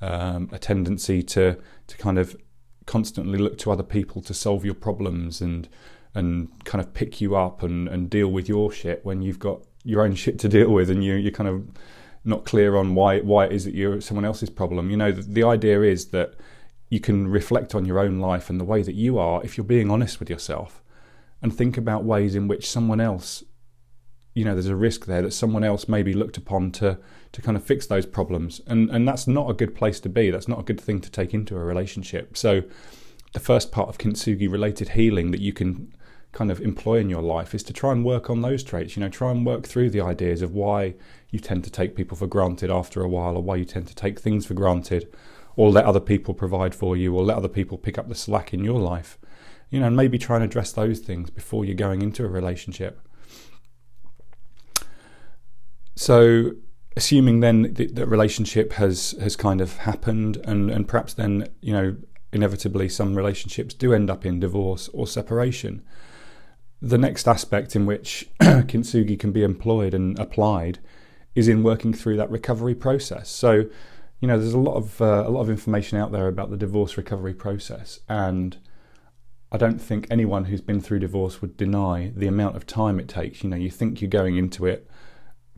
um, 0.01 0.49
a 0.53 0.59
tendency 0.59 1.23
to 1.23 1.59
to 1.87 1.97
kind 1.97 2.19
of 2.19 2.37
constantly 2.87 3.39
look 3.39 3.59
to 3.59 3.71
other 3.71 3.83
people 3.83 4.23
to 4.23 4.35
solve 4.35 4.65
your 4.65 4.75
problems 4.75 5.41
and 5.41 5.69
and 6.15 6.49
kind 6.65 6.85
of 6.85 6.93
pick 6.93 7.21
you 7.21 7.37
up 7.37 7.63
and, 7.63 7.89
and 7.89 8.11
deal 8.11 8.29
with 8.29 8.49
your 8.49 8.73
shit 8.73 9.05
when 9.05 9.23
you've 9.23 9.39
got 9.39 9.63
your 9.85 10.03
own 10.03 10.15
shit 10.15 10.39
to 10.41 10.49
deal 10.49 10.71
with 10.71 10.91
and 10.91 11.05
you 11.05 11.15
you're 11.15 11.31
kind 11.31 11.49
of 11.49 11.69
not 12.25 12.45
clear 12.45 12.77
on 12.77 12.95
why 12.95 13.21
why 13.21 13.47
it 13.47 13.53
is 13.53 13.65
that 13.65 13.75
you're 13.75 14.01
someone 14.01 14.25
else's 14.25 14.51
problem. 14.51 14.91
You 14.91 14.97
know, 14.97 15.13
the, 15.13 15.23
the 15.23 15.45
idea 15.45 15.83
is 15.83 16.07
that 16.07 16.35
you 16.89 17.01
can 17.01 17.29
reflect 17.29 17.75
on 17.75 17.85
your 17.85 17.99
own 17.99 18.19
life 18.19 18.51
and 18.51 18.61
the 18.61 18.65
way 18.65 18.83
that 18.83 18.95
you 18.95 19.19
are 19.19 19.43
if 19.45 19.57
you're 19.57 19.65
being 19.65 19.91
honest 19.91 20.19
with 20.19 20.29
yourself 20.29 20.83
and 21.41 21.57
think 21.57 21.77
about 21.77 22.05
ways 22.05 22.35
in 22.35 22.49
which 22.49 22.69
someone 22.69 23.01
else 23.01 23.45
you 24.35 24.45
know 24.45 24.53
there's 24.53 24.67
a 24.67 24.77
risk 24.77 25.07
there 25.07 25.23
that 25.23 25.33
someone 25.33 25.65
else 25.65 25.89
may 25.89 26.03
be 26.03 26.13
looked 26.13 26.37
upon 26.37 26.71
to 26.71 26.99
to 27.33 27.43
kind 27.43 27.57
of 27.57 27.65
fix 27.65 27.87
those 27.87 28.07
problems 28.07 28.61
and 28.67 28.91
and 28.91 29.07
that's 29.07 29.27
not 29.27 29.51
a 29.51 29.55
good 29.55 29.75
place 29.75 30.01
to 30.01 30.09
be 30.09 30.31
that's 30.31 30.49
not 30.49 30.61
a 30.61 30.63
good 30.63 30.81
thing 30.81 31.01
to 31.01 31.11
take 31.11 31.35
into 31.35 31.57
a 31.57 31.65
relationship 31.65 32.37
so 32.37 32.63
the 33.33 33.41
first 33.41 33.71
part 33.71 33.89
of 33.89 33.99
kintsugi 33.99 34.51
related 34.51 34.91
healing 34.91 35.31
that 35.31 35.41
you 35.41 35.53
can 35.53 35.93
kind 36.33 36.51
of 36.51 36.61
employ 36.61 36.99
in 36.99 37.11
your 37.11 37.23
life 37.23 37.55
is 37.55 37.65
to 37.65 37.73
try 37.73 37.91
and 37.91 38.05
work 38.05 38.31
on 38.31 38.41
those 38.41 38.63
traits 38.63 38.97
you 38.97 39.01
know 39.01 39.09
try 39.09 39.31
and 39.31 39.45
work 39.45 39.67
through 39.67 39.91
the 39.91 40.01
ideas 40.01 40.43
of 40.43 40.55
why 40.55 40.95
you 41.31 41.41
tend 41.41 41.65
to 41.65 41.71
take 41.71 41.97
people 41.97 42.17
for 42.17 42.29
granted 42.29 42.71
after 42.71 43.03
a 43.03 43.09
while 43.09 43.37
or 43.37 43.43
why 43.43 43.57
you 43.57 43.65
tend 43.65 43.87
to 43.87 43.95
take 43.95 44.21
things 44.21 44.47
for 44.47 44.55
granted 44.55 45.09
or 45.57 45.71
let 45.71 45.85
other 45.85 46.01
people 46.01 46.35
provide 46.35 46.75
for 46.75 46.97
you 46.97 47.15
or 47.15 47.23
let 47.23 47.37
other 47.37 47.49
people 47.49 47.79
pick 47.79 47.99
up 47.99 48.09
the 48.09 48.15
slack 48.15 48.55
in 48.55 48.65
your 48.65 48.81
life. 48.81 49.19
You 49.69 49.81
know, 49.81 49.87
and 49.87 49.97
maybe 49.97 50.19
try 50.19 50.37
and 50.37 50.45
address 50.45 50.73
those 50.73 51.01
things 51.01 51.31
before 51.31 51.65
you're 51.65 51.75
going 51.75 52.03
into 52.03 52.25
a 52.25 52.29
relationship. 52.29 53.01
So, 56.01 56.53
assuming 56.97 57.41
then 57.41 57.75
that 57.75 57.95
the 57.95 58.07
relationship 58.07 58.73
has 58.73 59.15
has 59.21 59.37
kind 59.37 59.61
of 59.61 59.77
happened, 59.77 60.39
and 60.45 60.71
and 60.71 60.89
perhaps 60.89 61.13
then 61.13 61.47
you 61.61 61.75
know 61.75 61.97
inevitably 62.33 62.89
some 62.89 63.15
relationships 63.15 63.75
do 63.75 63.93
end 63.93 64.09
up 64.09 64.25
in 64.25 64.41
divorce 64.41 64.89
or 64.95 65.07
separation. 65.07 65.83
The 66.81 66.97
next 66.97 67.29
aspect 67.29 67.77
in 67.77 67.85
which 67.85 68.31
kintsugi 68.41 69.21
can 69.21 69.31
be 69.31 69.43
employed 69.43 69.93
and 69.93 70.19
applied 70.19 70.79
is 71.35 71.49
in 71.49 71.63
working 71.63 71.93
through 71.93 72.17
that 72.17 72.31
recovery 72.31 72.75
process. 72.75 73.29
So, 73.29 73.67
you 74.21 74.29
know, 74.29 74.39
there's 74.39 74.55
a 74.55 74.59
lot 74.59 74.77
of 74.77 75.03
uh, 75.03 75.25
a 75.27 75.31
lot 75.31 75.43
of 75.43 75.51
information 75.51 75.99
out 75.99 76.13
there 76.13 76.29
about 76.29 76.49
the 76.49 76.57
divorce 76.57 76.97
recovery 76.97 77.35
process, 77.35 78.01
and 78.09 78.57
I 79.53 79.59
don't 79.59 79.83
think 79.83 80.07
anyone 80.11 80.47
who's 80.47 80.63
been 80.63 80.81
through 80.81 81.01
divorce 81.01 81.43
would 81.43 81.59
deny 81.59 82.11
the 82.17 82.27
amount 82.27 82.57
of 82.57 82.67
time 82.67 82.99
it 82.99 83.07
takes. 83.07 83.45
You 83.45 83.51
know, 83.51 83.57
you 83.57 83.69
think 83.69 84.01
you're 84.01 84.09
going 84.09 84.39
into 84.39 84.65
it 84.65 84.90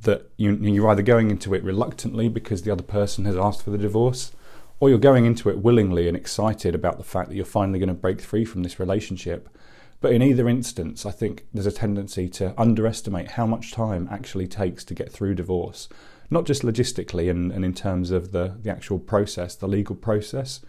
that 0.03 0.31
you, 0.37 0.53
you're 0.55 0.89
either 0.89 1.03
going 1.03 1.31
into 1.31 1.55
it 1.55 1.65
reluctantly 1.65 2.29
because 2.29 2.63
the 2.63 2.73
other 2.73 2.83
person 2.83 3.25
has 3.25 3.37
asked 3.37 3.63
for 3.63 3.71
the 3.71 3.79
divorce, 3.79 4.33
or 4.81 4.89
you're 4.89 4.99
going 4.99 5.27
into 5.27 5.49
it 5.49 5.59
willingly 5.59 6.09
and 6.09 6.17
excited 6.17 6.75
about 6.75 6.99
the 6.99 7.05
fact 7.05 7.29
that 7.29 7.37
you're 7.37 7.45
finally 7.45 7.79
going 7.79 7.89
to 7.89 7.95
break 7.95 8.21
free 8.21 8.45
from 8.45 8.63
this 8.63 8.81
relationship. 8.81 9.49
But 10.01 10.13
in 10.13 10.23
either 10.23 10.49
instance, 10.49 11.07
I 11.07 11.13
think 11.13 11.47
there's 11.55 11.67
a 11.67 11.73
tendency 11.73 12.29
to 12.31 12.55
underestimate 12.61 13.33
how 13.33 13.47
much 13.47 13.71
time 13.71 14.09
actually 14.11 14.49
takes 14.49 14.83
to 14.85 14.95
get 14.95 15.13
through 15.13 15.35
divorce 15.35 15.89
not 16.33 16.47
just 16.47 16.63
logistically 16.63 17.31
and, 17.31 17.53
and 17.53 17.65
in 17.65 17.75
terms 17.75 18.11
of 18.11 18.33
the, 18.33 18.57
the 18.63 18.71
actual 18.71 18.99
process, 18.99 19.55
the 19.55 19.69
legal 19.69 19.95
process, 19.95 20.61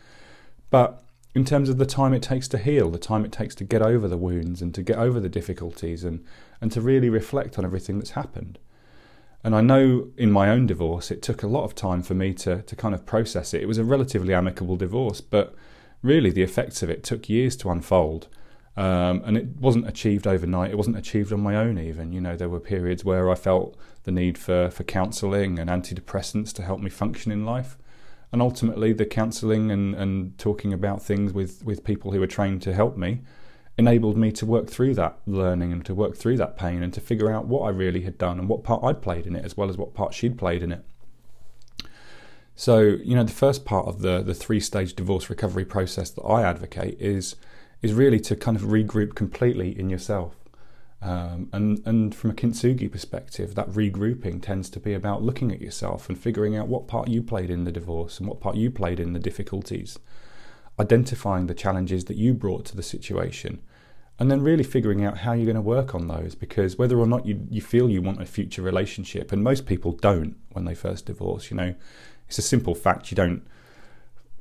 but 0.69 1.03
in 1.33 1.45
terms 1.45 1.69
of 1.69 1.77
the 1.77 1.85
time 1.85 2.13
it 2.13 2.21
takes 2.21 2.47
to 2.49 2.57
heal, 2.57 2.91
the 2.91 2.99
time 2.99 3.25
it 3.25 3.31
takes 3.31 3.55
to 3.55 3.63
get 3.63 3.81
over 3.81 4.07
the 4.07 4.17
wounds 4.17 4.61
and 4.61 4.75
to 4.75 4.83
get 4.83 4.97
over 4.97 5.19
the 5.19 5.29
difficulties 5.29 6.03
and, 6.03 6.23
and 6.61 6.71
to 6.71 6.81
really 6.81 7.09
reflect 7.09 7.57
on 7.57 7.65
everything 7.65 7.97
that's 7.97 8.11
happened. 8.11 8.59
And 9.43 9.53
I 9.55 9.61
know 9.61 10.07
in 10.17 10.31
my 10.31 10.49
own 10.49 10.67
divorce, 10.67 11.11
it 11.11 11.21
took 11.21 11.43
a 11.43 11.47
lot 11.47 11.65
of 11.65 11.75
time 11.75 12.01
for 12.01 12.13
me 12.13 12.33
to, 12.35 12.61
to 12.61 12.75
kind 12.75 12.95
of 12.95 13.05
process 13.05 13.53
it. 13.53 13.61
It 13.61 13.67
was 13.67 13.77
a 13.77 13.83
relatively 13.83 14.33
amicable 14.33 14.77
divorce, 14.77 15.19
but 15.19 15.53
really 16.01 16.29
the 16.29 16.43
effects 16.43 16.81
of 16.81 16.89
it 16.89 17.03
took 17.03 17.27
years 17.27 17.57
to 17.57 17.69
unfold. 17.69 18.29
Um, 18.75 19.21
and 19.25 19.37
it 19.37 19.47
wasn't 19.59 19.87
achieved 19.87 20.25
overnight. 20.25 20.71
It 20.71 20.77
wasn't 20.77 20.97
achieved 20.97 21.33
on 21.33 21.41
my 21.41 21.55
own, 21.55 21.77
even. 21.77 22.13
You 22.13 22.21
know, 22.21 22.37
there 22.37 22.49
were 22.49 22.59
periods 22.59 23.03
where 23.03 23.29
I 23.29 23.35
felt 23.35 23.75
the 24.03 24.11
need 24.11 24.37
for, 24.37 24.69
for 24.69 24.83
counselling 24.83 25.59
and 25.59 25.69
antidepressants 25.69 26.53
to 26.53 26.63
help 26.63 26.79
me 26.79 26.89
function 26.89 27.31
in 27.31 27.45
life. 27.45 27.77
And 28.31 28.41
ultimately, 28.41 28.93
the 28.93 29.05
counselling 29.05 29.69
and, 29.69 29.93
and 29.93 30.37
talking 30.39 30.73
about 30.73 31.03
things 31.03 31.33
with, 31.33 31.63
with 31.63 31.83
people 31.83 32.11
who 32.11 32.19
were 32.19 32.27
trained 32.27 32.61
to 32.63 32.73
help 32.73 32.97
me 32.97 33.21
enabled 33.77 34.17
me 34.17 34.31
to 34.31 34.45
work 34.45 34.69
through 34.69 34.93
that 34.95 35.17
learning 35.25 35.71
and 35.71 35.85
to 35.85 35.95
work 35.95 36.15
through 36.15 36.37
that 36.37 36.57
pain 36.57 36.83
and 36.83 36.93
to 36.93 37.01
figure 37.01 37.31
out 37.31 37.47
what 37.47 37.61
I 37.61 37.69
really 37.69 38.01
had 38.01 38.17
done 38.17 38.39
and 38.39 38.47
what 38.47 38.63
part 38.63 38.83
I'd 38.83 39.01
played 39.01 39.25
in 39.25 39.35
it, 39.35 39.43
as 39.43 39.57
well 39.57 39.69
as 39.69 39.77
what 39.77 39.93
part 39.93 40.13
she'd 40.13 40.37
played 40.37 40.61
in 40.61 40.71
it. 40.71 40.85
So, 42.55 42.81
you 42.81 43.15
know, 43.15 43.23
the 43.23 43.31
first 43.31 43.65
part 43.65 43.87
of 43.87 44.01
the, 44.01 44.21
the 44.21 44.35
three 44.35 44.59
stage 44.59 44.93
divorce 44.93 45.29
recovery 45.29 45.65
process 45.65 46.11
that 46.11 46.21
I 46.21 46.43
advocate 46.43 46.97
is 46.99 47.35
is 47.81 47.93
really 47.93 48.19
to 48.19 48.35
kind 48.35 48.55
of 48.55 48.63
regroup 48.63 49.13
completely 49.13 49.77
in 49.77 49.89
yourself. 49.89 50.35
Um, 51.01 51.49
and 51.51 51.81
and 51.85 52.15
from 52.15 52.29
a 52.29 52.33
kintsugi 52.33 52.89
perspective, 52.89 53.55
that 53.55 53.69
regrouping 53.69 54.41
tends 54.41 54.69
to 54.69 54.79
be 54.79 54.93
about 54.93 55.23
looking 55.23 55.51
at 55.51 55.61
yourself 55.61 56.07
and 56.07 56.17
figuring 56.17 56.55
out 56.55 56.67
what 56.67 56.87
part 56.87 57.09
you 57.09 57.21
played 57.21 57.49
in 57.49 57.65
the 57.65 57.71
divorce 57.71 58.19
and 58.19 58.27
what 58.27 58.39
part 58.39 58.55
you 58.55 58.71
played 58.71 58.99
in 58.99 59.13
the 59.13 59.19
difficulties, 59.19 59.99
identifying 60.79 61.47
the 61.47 61.53
challenges 61.53 62.05
that 62.05 62.17
you 62.17 62.33
brought 62.33 62.65
to 62.65 62.75
the 62.75 62.83
situation, 62.83 63.61
and 64.19 64.29
then 64.29 64.41
really 64.41 64.63
figuring 64.63 65.03
out 65.03 65.19
how 65.19 65.33
you're 65.33 65.45
going 65.45 65.55
to 65.55 65.61
work 65.61 65.95
on 65.95 66.07
those. 66.07 66.35
Because 66.35 66.77
whether 66.77 66.97
or 66.97 67.07
not 67.07 67.25
you 67.25 67.47
you 67.49 67.61
feel 67.61 67.89
you 67.89 68.01
want 68.01 68.21
a 68.21 68.25
future 68.25 68.61
relationship, 68.61 69.31
and 69.31 69.43
most 69.43 69.65
people 69.65 69.91
don't 69.91 70.35
when 70.51 70.65
they 70.65 70.75
first 70.75 71.05
divorce, 71.05 71.49
you 71.49 71.57
know, 71.57 71.75
it's 72.27 72.37
a 72.37 72.41
simple 72.41 72.75
fact 72.75 73.11
you 73.11 73.15
don't 73.15 73.43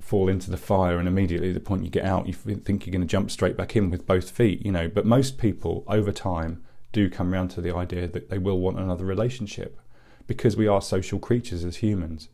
fall 0.02 0.28
into 0.28 0.50
the 0.50 0.56
fire 0.56 0.98
and 0.98 1.06
immediately 1.06 1.52
the 1.52 1.60
point 1.60 1.84
you 1.84 1.90
get 1.90 2.04
out 2.04 2.26
you 2.26 2.32
think 2.32 2.84
you're 2.84 2.92
going 2.92 3.00
to 3.00 3.06
jump 3.06 3.30
straight 3.30 3.56
back 3.56 3.76
in 3.76 3.88
with 3.88 4.04
both 4.04 4.30
feet 4.30 4.60
you 4.64 4.72
know 4.72 4.88
but 4.88 5.06
most 5.06 5.38
people 5.38 5.84
over 5.86 6.10
time 6.10 6.62
do 6.90 7.08
come 7.08 7.32
around 7.32 7.48
to 7.48 7.60
the 7.60 7.74
idea 7.74 8.08
that 8.08 8.28
they 8.28 8.36
will 8.36 8.58
want 8.58 8.78
another 8.78 9.04
relationship 9.04 9.80
because 10.26 10.56
we 10.56 10.66
are 10.66 10.82
social 10.82 11.20
creatures 11.20 11.64
as 11.64 11.76
humans 11.76 12.28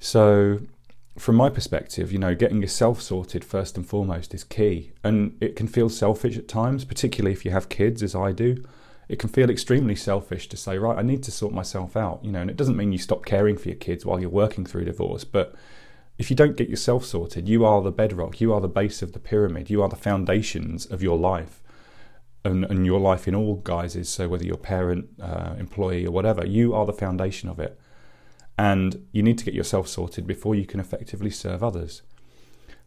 so 0.00 0.60
from 1.18 1.36
my 1.36 1.50
perspective 1.50 2.10
you 2.10 2.18
know 2.18 2.34
getting 2.34 2.62
yourself 2.62 3.00
sorted 3.02 3.44
first 3.44 3.76
and 3.76 3.86
foremost 3.86 4.32
is 4.34 4.44
key 4.44 4.92
and 5.04 5.36
it 5.40 5.54
can 5.56 5.68
feel 5.68 5.88
selfish 5.88 6.38
at 6.38 6.48
times 6.48 6.84
particularly 6.84 7.32
if 7.32 7.44
you 7.44 7.50
have 7.50 7.68
kids 7.68 8.02
as 8.02 8.14
I 8.14 8.32
do 8.32 8.62
it 9.12 9.18
can 9.18 9.28
feel 9.28 9.50
extremely 9.50 9.94
selfish 9.94 10.48
to 10.48 10.56
say, 10.56 10.78
right, 10.78 10.96
I 10.96 11.02
need 11.02 11.22
to 11.24 11.30
sort 11.30 11.52
myself 11.52 11.98
out, 11.98 12.24
you 12.24 12.32
know, 12.32 12.40
and 12.40 12.48
it 12.48 12.56
doesn't 12.56 12.78
mean 12.78 12.92
you 12.92 12.98
stop 12.98 13.26
caring 13.26 13.58
for 13.58 13.68
your 13.68 13.76
kids 13.76 14.06
while 14.06 14.18
you're 14.18 14.30
working 14.30 14.64
through 14.64 14.86
divorce, 14.86 15.22
but 15.22 15.54
if 16.16 16.30
you 16.30 16.36
don't 16.36 16.56
get 16.56 16.70
yourself 16.70 17.04
sorted, 17.04 17.46
you 17.46 17.62
are 17.64 17.82
the 17.82 17.90
bedrock, 17.90 18.40
you 18.40 18.54
are 18.54 18.60
the 18.62 18.68
base 18.68 19.02
of 19.02 19.12
the 19.12 19.18
pyramid, 19.18 19.68
you 19.68 19.82
are 19.82 19.88
the 19.90 19.96
foundations 19.96 20.86
of 20.86 21.02
your 21.02 21.18
life. 21.18 21.58
And, 22.44 22.64
and 22.64 22.84
your 22.84 22.98
life 22.98 23.28
in 23.28 23.36
all 23.36 23.56
guises, 23.56 24.08
so 24.08 24.28
whether 24.28 24.44
you're 24.44 24.56
parent, 24.56 25.06
uh, 25.22 25.54
employee, 25.60 26.04
or 26.04 26.10
whatever, 26.10 26.44
you 26.44 26.74
are 26.74 26.84
the 26.84 26.92
foundation 26.92 27.48
of 27.48 27.60
it. 27.60 27.78
And 28.58 29.06
you 29.12 29.22
need 29.22 29.38
to 29.38 29.44
get 29.44 29.54
yourself 29.54 29.88
sorted 29.88 30.26
before 30.26 30.54
you 30.54 30.66
can 30.66 30.80
effectively 30.80 31.30
serve 31.30 31.62
others. 31.62 32.02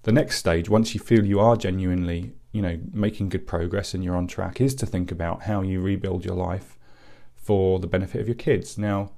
The 0.03 0.11
next 0.11 0.37
stage, 0.37 0.69
once 0.69 0.93
you 0.93 0.99
feel 0.99 1.25
you 1.25 1.39
are 1.39 1.55
genuinely, 1.55 2.33
you 2.51 2.61
know, 2.61 2.79
making 2.93 3.29
good 3.29 3.47
progress 3.47 3.93
and 3.93 4.03
you're 4.03 4.15
on 4.15 4.27
track, 4.27 4.61
is 4.61 4.75
to 4.75 4.85
think 4.85 5.11
about 5.11 5.43
how 5.43 5.61
you 5.61 5.81
rebuild 5.81 6.23
your 6.23 6.35
life 6.35 6.77
for 7.35 7.79
the 7.79 7.87
benefit 7.87 8.21
of 8.21 8.27
your 8.27 8.35
kids. 8.35 8.77
Now, 8.77 9.11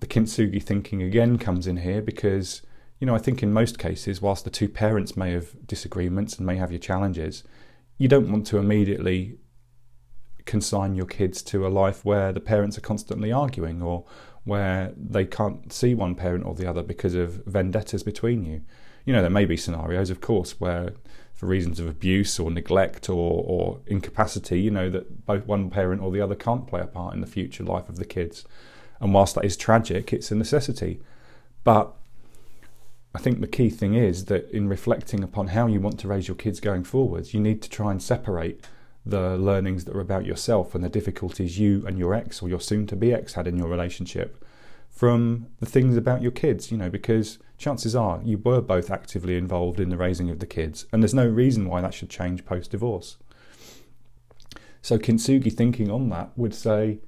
the 0.00 0.06
kintsugi 0.06 0.62
thinking 0.62 1.02
again 1.02 1.38
comes 1.38 1.66
in 1.66 1.78
here 1.78 2.02
because 2.02 2.62
you 2.98 3.06
know, 3.06 3.14
I 3.14 3.18
think 3.18 3.42
in 3.42 3.52
most 3.52 3.78
cases, 3.78 4.22
whilst 4.22 4.44
the 4.44 4.50
two 4.50 4.68
parents 4.68 5.16
may 5.16 5.32
have 5.32 5.66
disagreements 5.66 6.36
and 6.36 6.46
may 6.46 6.56
have 6.56 6.72
your 6.72 6.78
challenges, 6.78 7.44
you 7.98 8.08
don't 8.08 8.30
want 8.30 8.46
to 8.48 8.58
immediately 8.58 9.38
consign 10.46 10.94
your 10.94 11.06
kids 11.06 11.42
to 11.42 11.66
a 11.66 11.68
life 11.68 12.04
where 12.04 12.32
the 12.32 12.40
parents 12.40 12.78
are 12.78 12.82
constantly 12.82 13.32
arguing 13.32 13.82
or 13.82 14.04
where 14.46 14.92
they 14.96 15.24
can't 15.24 15.72
see 15.72 15.92
one 15.92 16.14
parent 16.14 16.46
or 16.46 16.54
the 16.54 16.70
other 16.70 16.82
because 16.82 17.14
of 17.14 17.44
vendettas 17.44 18.04
between 18.04 18.44
you. 18.44 18.62
You 19.04 19.12
know, 19.12 19.20
there 19.20 19.28
may 19.28 19.44
be 19.44 19.56
scenarios, 19.56 20.08
of 20.08 20.20
course, 20.20 20.60
where 20.60 20.92
for 21.34 21.46
reasons 21.46 21.80
of 21.80 21.88
abuse 21.88 22.38
or 22.38 22.50
neglect 22.50 23.10
or, 23.10 23.44
or 23.44 23.80
incapacity, 23.86 24.60
you 24.60 24.70
know, 24.70 24.88
that 24.88 25.26
both 25.26 25.46
one 25.46 25.68
parent 25.68 26.00
or 26.00 26.12
the 26.12 26.20
other 26.20 26.36
can't 26.36 26.66
play 26.66 26.80
a 26.80 26.86
part 26.86 27.12
in 27.12 27.20
the 27.20 27.26
future 27.26 27.64
life 27.64 27.88
of 27.88 27.96
the 27.96 28.04
kids. 28.04 28.44
And 29.00 29.12
whilst 29.12 29.34
that 29.34 29.44
is 29.44 29.56
tragic, 29.56 30.12
it's 30.12 30.30
a 30.30 30.36
necessity. 30.36 31.00
But 31.64 31.92
I 33.14 33.18
think 33.18 33.40
the 33.40 33.48
key 33.48 33.68
thing 33.68 33.94
is 33.94 34.26
that 34.26 34.48
in 34.50 34.68
reflecting 34.68 35.24
upon 35.24 35.48
how 35.48 35.66
you 35.66 35.80
want 35.80 35.98
to 36.00 36.08
raise 36.08 36.28
your 36.28 36.36
kids 36.36 36.60
going 36.60 36.84
forwards, 36.84 37.34
you 37.34 37.40
need 37.40 37.62
to 37.62 37.68
try 37.68 37.90
and 37.90 38.00
separate 38.00 38.64
the 39.06 39.36
learnings 39.38 39.84
that 39.84 39.94
are 39.94 40.00
about 40.00 40.26
yourself 40.26 40.74
and 40.74 40.82
the 40.82 40.88
difficulties 40.88 41.58
you 41.58 41.84
and 41.86 41.98
your 41.98 42.12
ex 42.12 42.42
or 42.42 42.48
your 42.48 42.60
soon 42.60 42.86
to 42.88 42.96
be 42.96 43.14
ex 43.14 43.34
had 43.34 43.46
in 43.46 43.56
your 43.56 43.68
relationship 43.68 44.44
from 44.90 45.46
the 45.60 45.66
things 45.66 45.94
about 45.96 46.22
your 46.22 46.30
kids, 46.30 46.72
you 46.72 46.78
know, 46.78 46.88
because 46.88 47.38
chances 47.58 47.94
are 47.94 48.20
you 48.24 48.38
were 48.38 48.62
both 48.62 48.90
actively 48.90 49.36
involved 49.36 49.78
in 49.78 49.90
the 49.90 49.96
raising 49.96 50.30
of 50.30 50.38
the 50.38 50.46
kids, 50.46 50.86
and 50.90 51.02
there's 51.02 51.14
no 51.14 51.28
reason 51.28 51.68
why 51.68 51.82
that 51.82 51.92
should 51.92 52.08
change 52.08 52.46
post 52.46 52.70
divorce. 52.70 53.18
So, 54.80 54.98
Kintsugi 54.98 55.52
thinking 55.52 55.90
on 55.90 56.08
that 56.10 56.30
would 56.36 56.54
say, 56.54 57.00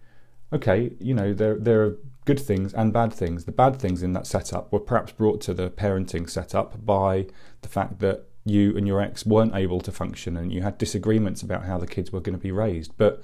okay, 0.52 0.92
you 1.00 1.14
know, 1.14 1.32
there, 1.32 1.56
there 1.56 1.82
are 1.82 1.96
good 2.26 2.40
things 2.40 2.74
and 2.74 2.92
bad 2.92 3.12
things. 3.12 3.46
The 3.46 3.52
bad 3.52 3.76
things 3.76 4.02
in 4.02 4.12
that 4.12 4.26
setup 4.26 4.70
were 4.70 4.80
perhaps 4.80 5.12
brought 5.12 5.40
to 5.42 5.54
the 5.54 5.70
parenting 5.70 6.28
setup 6.28 6.84
by 6.84 7.26
the 7.62 7.68
fact 7.68 8.00
that 8.00 8.27
you 8.48 8.76
and 8.76 8.86
your 8.86 9.00
ex 9.00 9.26
weren't 9.26 9.54
able 9.54 9.80
to 9.80 9.92
function 9.92 10.36
and 10.36 10.52
you 10.52 10.62
had 10.62 10.78
disagreements 10.78 11.42
about 11.42 11.64
how 11.64 11.78
the 11.78 11.86
kids 11.86 12.12
were 12.12 12.20
going 12.20 12.36
to 12.36 12.42
be 12.42 12.52
raised. 12.52 12.92
But 12.96 13.22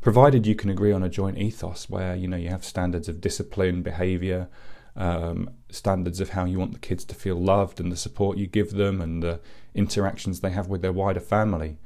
provided 0.00 0.46
you 0.46 0.54
can 0.54 0.70
agree 0.70 0.92
on 0.92 1.02
a 1.02 1.08
joint 1.08 1.38
ethos 1.38 1.88
where 1.88 2.14
you 2.14 2.28
know 2.28 2.36
you 2.36 2.48
have 2.48 2.64
standards 2.64 3.08
of 3.08 3.20
discipline, 3.20 3.82
behaviour, 3.82 4.48
um, 4.96 5.50
standards 5.70 6.20
of 6.20 6.30
how 6.30 6.44
you 6.44 6.58
want 6.58 6.72
the 6.72 6.78
kids 6.78 7.04
to 7.06 7.14
feel 7.14 7.36
loved 7.36 7.80
and 7.80 7.90
the 7.90 7.96
support 7.96 8.36
you 8.36 8.46
give 8.46 8.72
them 8.72 9.00
and 9.00 9.22
the 9.22 9.40
interactions 9.74 10.40
they 10.40 10.50
have 10.50 10.68
with 10.68 10.82
their 10.82 10.92
wider 10.92 11.20
family. 11.20 11.78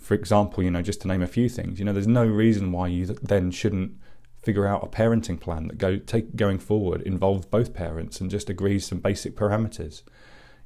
For 0.00 0.14
example, 0.14 0.62
you 0.62 0.70
know, 0.70 0.82
just 0.82 1.00
to 1.02 1.08
name 1.08 1.22
a 1.22 1.26
few 1.26 1.48
things, 1.48 1.78
you 1.78 1.84
know, 1.84 1.92
there's 1.92 2.06
no 2.06 2.26
reason 2.26 2.72
why 2.72 2.88
you 2.88 3.06
then 3.06 3.50
shouldn't 3.50 3.92
figure 4.36 4.66
out 4.66 4.84
a 4.84 4.86
parenting 4.86 5.40
plan 5.40 5.68
that 5.68 5.78
go 5.78 5.96
take 5.96 6.36
going 6.36 6.58
forward 6.58 7.00
involves 7.02 7.46
both 7.46 7.72
parents 7.72 8.20
and 8.20 8.30
just 8.30 8.50
agrees 8.50 8.86
some 8.86 8.98
basic 8.98 9.34
parameters. 9.34 10.02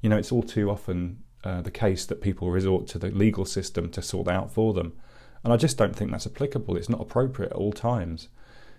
You 0.00 0.08
know, 0.08 0.16
it's 0.16 0.32
all 0.32 0.42
too 0.42 0.70
often 0.70 1.22
uh, 1.44 1.62
the 1.62 1.70
case 1.70 2.04
that 2.06 2.20
people 2.20 2.50
resort 2.50 2.86
to 2.88 2.98
the 2.98 3.10
legal 3.10 3.44
system 3.44 3.90
to 3.90 4.02
sort 4.02 4.28
out 4.28 4.50
for 4.52 4.72
them, 4.72 4.92
and 5.44 5.52
I 5.52 5.56
just 5.56 5.78
don't 5.78 5.94
think 5.94 6.10
that's 6.10 6.26
applicable. 6.26 6.76
It's 6.76 6.88
not 6.88 7.00
appropriate 7.00 7.52
at 7.52 7.56
all 7.56 7.72
times. 7.72 8.28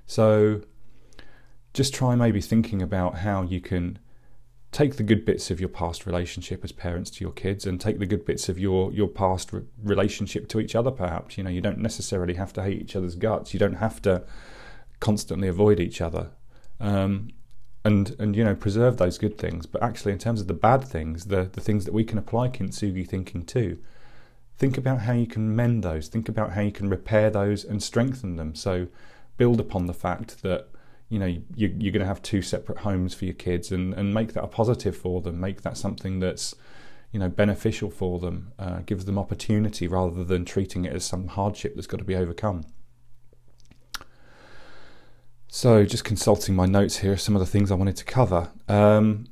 So, 0.06 0.62
just 1.74 1.94
try 1.94 2.16
maybe 2.16 2.42
thinking 2.42 2.82
about 2.82 3.20
how 3.20 3.44
you 3.44 3.62
can 3.62 4.00
take 4.72 4.98
the 4.98 5.04
good 5.04 5.26
bits 5.26 5.50
of 5.50 5.60
your 5.60 5.70
past 5.70 6.06
relationship 6.06 6.64
as 6.64 6.72
parents 6.72 7.10
to 7.10 7.24
your 7.24 7.32
kids 7.32 7.66
and 7.66 7.82
take 7.82 7.98
the 7.98 8.06
good 8.06 8.24
bits 8.26 8.50
of 8.50 8.60
your 8.60 8.92
your 8.92 9.08
past 9.08 9.52
re- 9.52 9.64
relationship 9.84 10.48
to 10.48 10.60
each 10.60 10.76
other 10.76 10.92
perhaps 10.92 11.40
you 11.40 11.44
know 11.44 11.50
you 11.50 11.60
don't 11.60 11.80
necessarily 11.80 12.36
have 12.36 12.54
to 12.54 12.62
hate 12.62 12.80
each 12.80 12.96
other's 12.96 13.16
guts 13.16 13.52
you 13.52 13.60
don't 13.60 13.78
have 13.78 14.00
to 14.00 14.24
constantly 15.00 15.48
avoid 15.48 15.80
each 15.80 16.02
other. 16.02 16.32
Um, 16.80 17.30
and 17.84 18.16
and 18.20 18.36
you 18.36 18.44
know 18.44 18.56
preserve 18.56 18.98
those 18.98 19.18
good 19.18 19.38
things, 19.38 19.66
but 19.66 19.82
actually 19.82 20.12
in 20.12 20.18
terms 20.18 20.42
of 20.42 20.48
the 20.48 20.54
bad 20.54 20.84
things, 20.84 21.26
the 21.26 21.50
the 21.52 21.62
things 21.62 21.86
that 21.86 21.94
we 21.94 22.04
can 22.04 22.18
apply 22.18 22.50
kintsugi 22.50 23.08
thinking 23.08 23.46
to, 23.46 23.78
think 24.58 24.78
about 24.78 25.02
how 25.02 25.14
you 25.14 25.28
can 25.28 25.56
mend 25.56 25.84
those. 25.84 26.08
Think 26.08 26.30
about 26.30 26.52
how 26.52 26.62
you 26.62 26.72
can 26.72 26.90
repair 26.90 27.30
those 27.30 27.64
and 27.64 27.82
strengthen 27.82 28.36
them. 28.36 28.54
So 28.56 28.88
build 29.38 29.60
upon 29.60 29.86
the 29.88 29.94
fact 29.94 30.42
that 30.44 30.68
you 31.08 31.18
know 31.18 31.26
you, 31.26 31.44
you're 31.56 31.94
going 31.94 32.02
to 32.02 32.06
have 32.06 32.22
two 32.22 32.42
separate 32.42 32.80
homes 32.80 33.14
for 33.14 33.26
your 33.26 33.34
kids, 33.34 33.72
and 33.72 33.94
and 33.94 34.14
make 34.14 34.34
that 34.34 34.44
a 34.44 34.48
positive 34.48 34.96
for 34.96 35.22
them. 35.22 35.40
Make 35.40 35.62
that 35.62 35.78
something 35.78 36.20
that's 36.20 36.56
you 37.12 37.20
know 37.20 37.30
beneficial 37.30 37.90
for 37.90 38.20
them. 38.20 38.52
Uh, 38.60 38.80
gives 38.86 39.06
them 39.06 39.18
opportunity 39.18 39.88
rather 39.88 40.24
than 40.24 40.44
treating 40.46 40.86
it 40.86 40.94
as 40.94 41.06
some 41.06 41.28
hardship 41.28 41.76
that's 41.76 41.88
got 41.88 41.98
to 41.98 42.04
be 42.04 42.16
overcome. 42.16 42.66
So, 45.52 45.84
just 45.84 46.04
consulting 46.04 46.56
my 46.56 46.68
notes 46.68 46.98
here, 46.98 47.18
some 47.18 47.36
of 47.36 47.40
the 47.40 47.46
things 47.48 47.72
I 47.72 47.76
wanted 47.76 47.98
to 47.98 48.06
cover. 48.06 48.50
Um, 48.68 49.26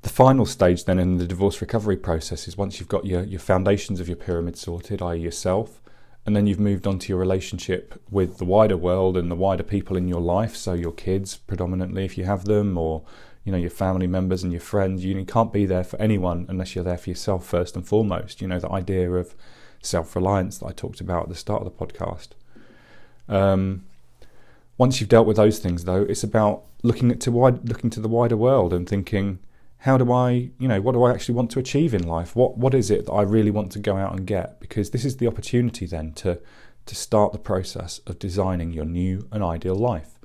the 0.00 0.08
final 0.08 0.46
stage 0.46 0.86
then 0.86 0.98
in 0.98 1.18
the 1.18 1.26
divorce 1.26 1.60
recovery 1.60 1.98
process 1.98 2.48
is 2.48 2.56
once 2.56 2.80
you've 2.80 2.88
got 2.88 3.04
your, 3.04 3.22
your 3.22 3.38
foundations 3.38 4.00
of 4.00 4.08
your 4.08 4.16
pyramid 4.16 4.56
sorted, 4.56 5.02
i.e., 5.02 5.18
yourself, 5.18 5.82
and 6.24 6.34
then 6.34 6.46
you've 6.46 6.58
moved 6.58 6.86
on 6.86 6.98
to 7.00 7.08
your 7.10 7.18
relationship 7.18 8.02
with 8.10 8.38
the 8.38 8.46
wider 8.46 8.78
world 8.78 9.14
and 9.14 9.30
the 9.30 9.34
wider 9.34 9.62
people 9.62 9.94
in 9.94 10.08
your 10.08 10.22
life, 10.22 10.56
so 10.56 10.72
your 10.72 10.90
kids 10.90 11.36
predominantly, 11.36 12.06
if 12.06 12.16
you 12.16 12.24
have 12.24 12.46
them, 12.46 12.78
or 12.78 13.02
you 13.44 13.52
know 13.52 13.58
your 13.58 13.68
family 13.68 14.06
members 14.06 14.42
and 14.42 14.52
your 14.52 14.62
friends. 14.62 15.04
You 15.04 15.22
can't 15.26 15.52
be 15.52 15.66
there 15.66 15.84
for 15.84 16.00
anyone 16.00 16.46
unless 16.48 16.74
you're 16.74 16.82
there 16.82 16.96
for 16.96 17.10
yourself 17.10 17.44
first 17.44 17.76
and 17.76 17.86
foremost. 17.86 18.40
You 18.40 18.48
know 18.48 18.58
the 18.58 18.72
idea 18.72 19.12
of 19.12 19.34
self-reliance 19.82 20.58
that 20.58 20.66
I 20.66 20.72
talked 20.72 21.02
about 21.02 21.24
at 21.24 21.28
the 21.28 21.34
start 21.34 21.62
of 21.62 21.66
the 21.66 21.86
podcast. 21.86 22.28
Um, 23.28 23.84
once 24.78 25.00
you've 25.00 25.08
dealt 25.08 25.26
with 25.26 25.36
those 25.36 25.58
things, 25.58 25.84
though, 25.84 26.02
it's 26.02 26.24
about 26.24 26.64
looking 26.82 27.10
at 27.10 27.20
to 27.20 27.32
wide, 27.32 27.68
looking 27.68 27.90
to 27.90 28.00
the 28.00 28.08
wider 28.08 28.36
world 28.36 28.72
and 28.72 28.88
thinking, 28.88 29.38
how 29.78 29.96
do 29.96 30.12
I, 30.12 30.50
you 30.58 30.68
know, 30.68 30.80
what 30.80 30.92
do 30.92 31.04
I 31.04 31.12
actually 31.12 31.34
want 31.34 31.50
to 31.52 31.58
achieve 31.58 31.94
in 31.94 32.06
life? 32.06 32.34
What 32.34 32.58
what 32.58 32.74
is 32.74 32.90
it 32.90 33.06
that 33.06 33.12
I 33.12 33.22
really 33.22 33.50
want 33.50 33.72
to 33.72 33.78
go 33.78 33.96
out 33.96 34.12
and 34.12 34.26
get? 34.26 34.60
Because 34.60 34.90
this 34.90 35.04
is 35.04 35.16
the 35.16 35.26
opportunity 35.26 35.86
then 35.86 36.12
to 36.14 36.40
to 36.86 36.94
start 36.94 37.32
the 37.32 37.38
process 37.38 38.00
of 38.06 38.18
designing 38.18 38.72
your 38.72 38.84
new 38.84 39.28
and 39.32 39.42
ideal 39.42 39.74
life. 39.74 40.18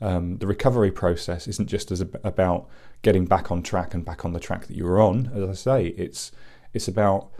Um, 0.00 0.38
the 0.38 0.46
recovery 0.46 0.90
process 0.90 1.46
isn't 1.46 1.68
just 1.68 1.92
as 1.92 2.00
about 2.00 2.68
getting 3.02 3.24
back 3.24 3.50
on 3.50 3.62
track 3.62 3.94
and 3.94 4.04
back 4.04 4.24
on 4.24 4.32
the 4.32 4.40
track 4.40 4.66
that 4.66 4.76
you 4.76 4.84
were 4.84 5.00
on. 5.00 5.30
As 5.34 5.48
I 5.48 5.54
say, 5.54 5.86
it's 5.88 6.32
it's 6.72 6.88
about 6.88 7.30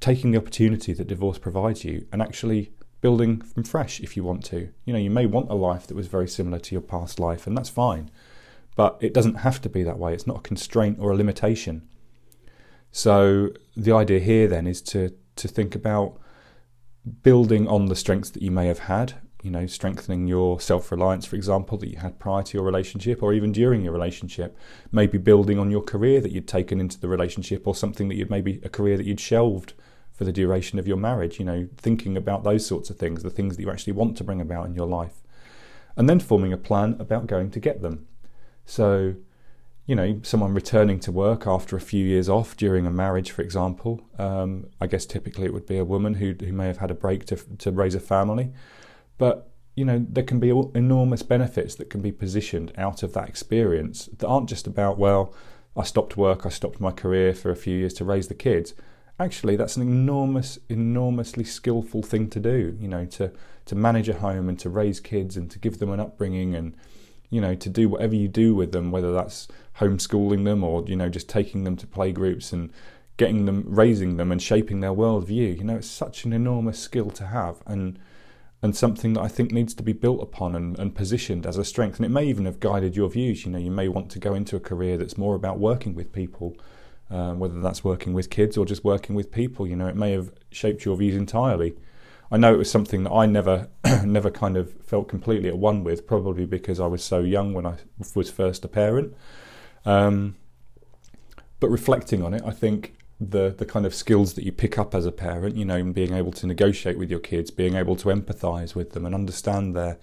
taking 0.00 0.32
the 0.32 0.38
opportunity 0.38 0.92
that 0.92 1.06
divorce 1.06 1.38
provides 1.38 1.84
you 1.84 2.06
and 2.12 2.20
actually 2.20 2.72
building 3.04 3.38
from 3.42 3.62
fresh 3.62 4.00
if 4.00 4.16
you 4.16 4.24
want 4.24 4.42
to. 4.42 4.70
You 4.86 4.94
know, 4.94 4.98
you 4.98 5.10
may 5.10 5.26
want 5.26 5.50
a 5.50 5.54
life 5.54 5.86
that 5.86 5.94
was 5.94 6.06
very 6.06 6.26
similar 6.26 6.58
to 6.58 6.74
your 6.74 6.80
past 6.80 7.20
life, 7.20 7.46
and 7.46 7.54
that's 7.54 7.68
fine. 7.68 8.10
But 8.76 8.96
it 8.98 9.12
doesn't 9.12 9.40
have 9.46 9.60
to 9.60 9.68
be 9.68 9.82
that 9.82 9.98
way. 9.98 10.14
It's 10.14 10.26
not 10.26 10.38
a 10.38 10.40
constraint 10.40 10.96
or 10.98 11.12
a 11.12 11.14
limitation. 11.14 11.86
So 12.92 13.50
the 13.76 13.92
idea 13.92 14.20
here 14.20 14.48
then 14.48 14.66
is 14.66 14.80
to 14.92 15.12
to 15.36 15.48
think 15.48 15.74
about 15.74 16.18
building 17.22 17.68
on 17.68 17.86
the 17.86 17.94
strengths 17.94 18.30
that 18.30 18.42
you 18.42 18.50
may 18.50 18.68
have 18.68 18.84
had. 18.94 19.12
You 19.42 19.50
know, 19.50 19.66
strengthening 19.66 20.26
your 20.26 20.58
self 20.58 20.90
reliance, 20.90 21.26
for 21.26 21.36
example, 21.36 21.76
that 21.76 21.90
you 21.90 21.98
had 21.98 22.18
prior 22.18 22.42
to 22.42 22.56
your 22.56 22.64
relationship 22.64 23.22
or 23.22 23.34
even 23.34 23.52
during 23.52 23.82
your 23.82 23.92
relationship. 23.92 24.56
Maybe 24.90 25.18
building 25.18 25.58
on 25.58 25.70
your 25.70 25.82
career 25.82 26.22
that 26.22 26.32
you'd 26.32 26.48
taken 26.48 26.80
into 26.80 26.98
the 26.98 27.08
relationship 27.08 27.66
or 27.66 27.74
something 27.74 28.08
that 28.08 28.14
you'd 28.14 28.30
maybe 28.30 28.62
a 28.64 28.70
career 28.70 28.96
that 28.96 29.04
you'd 29.04 29.20
shelved 29.20 29.74
for 30.14 30.24
the 30.24 30.32
duration 30.32 30.78
of 30.78 30.86
your 30.86 30.96
marriage, 30.96 31.38
you 31.38 31.44
know, 31.44 31.68
thinking 31.76 32.16
about 32.16 32.44
those 32.44 32.64
sorts 32.64 32.88
of 32.88 32.96
things, 32.96 33.22
the 33.22 33.30
things 33.30 33.56
that 33.56 33.62
you 33.62 33.70
actually 33.70 33.92
want 33.92 34.16
to 34.16 34.24
bring 34.24 34.40
about 34.40 34.66
in 34.66 34.74
your 34.74 34.86
life, 34.86 35.22
and 35.96 36.08
then 36.08 36.20
forming 36.20 36.52
a 36.52 36.56
plan 36.56 36.96
about 37.00 37.26
going 37.26 37.50
to 37.50 37.60
get 37.60 37.82
them. 37.82 38.06
So, 38.64 39.16
you 39.86 39.96
know, 39.96 40.20
someone 40.22 40.54
returning 40.54 41.00
to 41.00 41.12
work 41.12 41.46
after 41.48 41.76
a 41.76 41.80
few 41.80 42.06
years 42.06 42.28
off 42.28 42.56
during 42.56 42.86
a 42.86 42.90
marriage, 42.90 43.32
for 43.32 43.42
example, 43.42 44.00
um, 44.16 44.66
I 44.80 44.86
guess 44.86 45.04
typically 45.04 45.46
it 45.46 45.52
would 45.52 45.66
be 45.66 45.78
a 45.78 45.84
woman 45.84 46.14
who, 46.14 46.34
who 46.38 46.52
may 46.52 46.68
have 46.68 46.78
had 46.78 46.92
a 46.92 46.94
break 46.94 47.26
to, 47.26 47.36
to 47.36 47.72
raise 47.72 47.96
a 47.96 48.00
family. 48.00 48.52
But, 49.18 49.50
you 49.74 49.84
know, 49.84 50.06
there 50.08 50.24
can 50.24 50.38
be 50.38 50.50
enormous 50.74 51.24
benefits 51.24 51.74
that 51.74 51.90
can 51.90 52.00
be 52.00 52.12
positioned 52.12 52.72
out 52.78 53.02
of 53.02 53.12
that 53.14 53.28
experience 53.28 54.08
that 54.16 54.26
aren't 54.26 54.48
just 54.48 54.68
about, 54.68 54.96
well, 54.96 55.34
I 55.76 55.82
stopped 55.82 56.16
work, 56.16 56.46
I 56.46 56.50
stopped 56.50 56.80
my 56.80 56.92
career 56.92 57.34
for 57.34 57.50
a 57.50 57.56
few 57.56 57.76
years 57.76 57.94
to 57.94 58.04
raise 58.04 58.28
the 58.28 58.34
kids 58.34 58.74
actually 59.18 59.56
that's 59.56 59.76
an 59.76 59.82
enormous 59.82 60.58
enormously 60.68 61.44
skillful 61.44 62.02
thing 62.02 62.28
to 62.28 62.40
do 62.40 62.76
you 62.80 62.88
know 62.88 63.04
to 63.06 63.30
to 63.64 63.74
manage 63.74 64.08
a 64.08 64.18
home 64.18 64.48
and 64.48 64.58
to 64.58 64.68
raise 64.68 65.00
kids 65.00 65.36
and 65.36 65.50
to 65.50 65.58
give 65.58 65.78
them 65.78 65.90
an 65.90 66.00
upbringing 66.00 66.54
and 66.54 66.76
you 67.30 67.40
know 67.40 67.54
to 67.54 67.68
do 67.68 67.88
whatever 67.88 68.14
you 68.14 68.28
do 68.28 68.54
with 68.54 68.72
them, 68.72 68.90
whether 68.90 69.12
that's 69.12 69.48
homeschooling 69.78 70.44
them 70.44 70.62
or 70.62 70.84
you 70.86 70.96
know 70.96 71.08
just 71.08 71.28
taking 71.28 71.64
them 71.64 71.76
to 71.76 71.86
play 71.86 72.12
groups 72.12 72.52
and 72.52 72.70
getting 73.16 73.44
them, 73.44 73.64
raising 73.66 74.16
them, 74.16 74.32
and 74.32 74.42
shaping 74.42 74.80
their 74.80 74.92
worldview. 74.92 75.56
You 75.58 75.64
know, 75.64 75.76
it's 75.76 75.90
such 75.90 76.24
an 76.24 76.32
enormous 76.32 76.78
skill 76.78 77.10
to 77.10 77.26
have 77.26 77.62
and 77.66 77.98
and 78.62 78.74
something 78.74 79.12
that 79.12 79.20
I 79.20 79.28
think 79.28 79.52
needs 79.52 79.74
to 79.74 79.82
be 79.82 79.92
built 79.92 80.22
upon 80.22 80.54
and, 80.54 80.78
and, 80.78 80.94
positioned 80.94 81.44
as 81.44 81.58
a 81.58 81.64
strength. 81.66 81.96
And 81.96 82.06
it 82.06 82.08
may 82.08 82.24
even 82.24 82.46
have 82.46 82.60
guided 82.60 82.96
your 82.96 83.10
views. 83.10 83.44
You 83.44 83.52
know, 83.52 83.58
you 83.58 83.70
may 83.70 83.88
want 83.88 84.10
to 84.12 84.18
go 84.18 84.32
into 84.32 84.56
a 84.56 84.60
career 84.60 84.96
that's 84.96 85.18
more 85.18 85.34
about 85.34 85.58
working 85.58 85.94
with 85.94 86.14
people, 86.14 86.56
uh, 87.10 87.32
whether 87.34 87.60
that's 87.60 87.84
working 87.84 88.12
with 88.12 88.30
kids 88.30 88.56
or 88.56 88.64
just 88.64 88.84
working 88.84 89.14
with 89.14 89.30
people. 89.30 89.66
You 89.66 89.76
know, 89.76 89.86
it 89.86 89.96
may 89.96 90.12
have 90.12 90.32
shaped 90.50 90.84
your 90.84 90.96
views 90.96 91.16
entirely. 91.16 91.74
I 92.30 92.36
know 92.36 92.54
it 92.54 92.58
was 92.58 92.70
something 92.70 93.04
that 93.04 93.12
I 93.12 93.26
never, 93.26 93.68
never 94.04 94.30
kind 94.30 94.56
of 94.56 94.72
felt 94.82 95.08
completely 95.08 95.48
at 95.48 95.58
one 95.58 95.84
with, 95.84 96.06
probably 96.06 96.46
because 96.46 96.80
I 96.80 96.86
was 96.86 97.04
so 97.04 97.20
young 97.20 97.52
when 97.52 97.66
I 97.66 97.76
was 98.14 98.30
first 98.30 98.64
a 98.64 98.68
parent. 98.68 99.14
Um, 99.84 100.36
but 101.60 101.68
reflecting 101.68 102.22
on 102.22 102.34
it, 102.34 102.42
I 102.44 102.50
think 102.50 102.96
the 103.20 103.54
the 103.56 103.64
kind 103.64 103.86
of 103.86 103.94
skills 103.94 104.34
that 104.34 104.44
you 104.44 104.52
pick 104.52 104.78
up 104.78 104.94
as 104.94 105.06
a 105.06 105.12
parent, 105.12 105.56
you 105.56 105.64
know, 105.64 105.82
being 105.84 106.12
able 106.12 106.32
to 106.32 106.46
negotiate 106.46 106.98
with 106.98 107.10
your 107.10 107.20
kids, 107.20 107.50
being 107.50 107.74
able 107.74 107.96
to 107.96 108.08
empathise 108.08 108.74
with 108.74 108.92
them 108.92 109.06
and 109.06 109.14
understand 109.14 109.76
their 109.76 109.98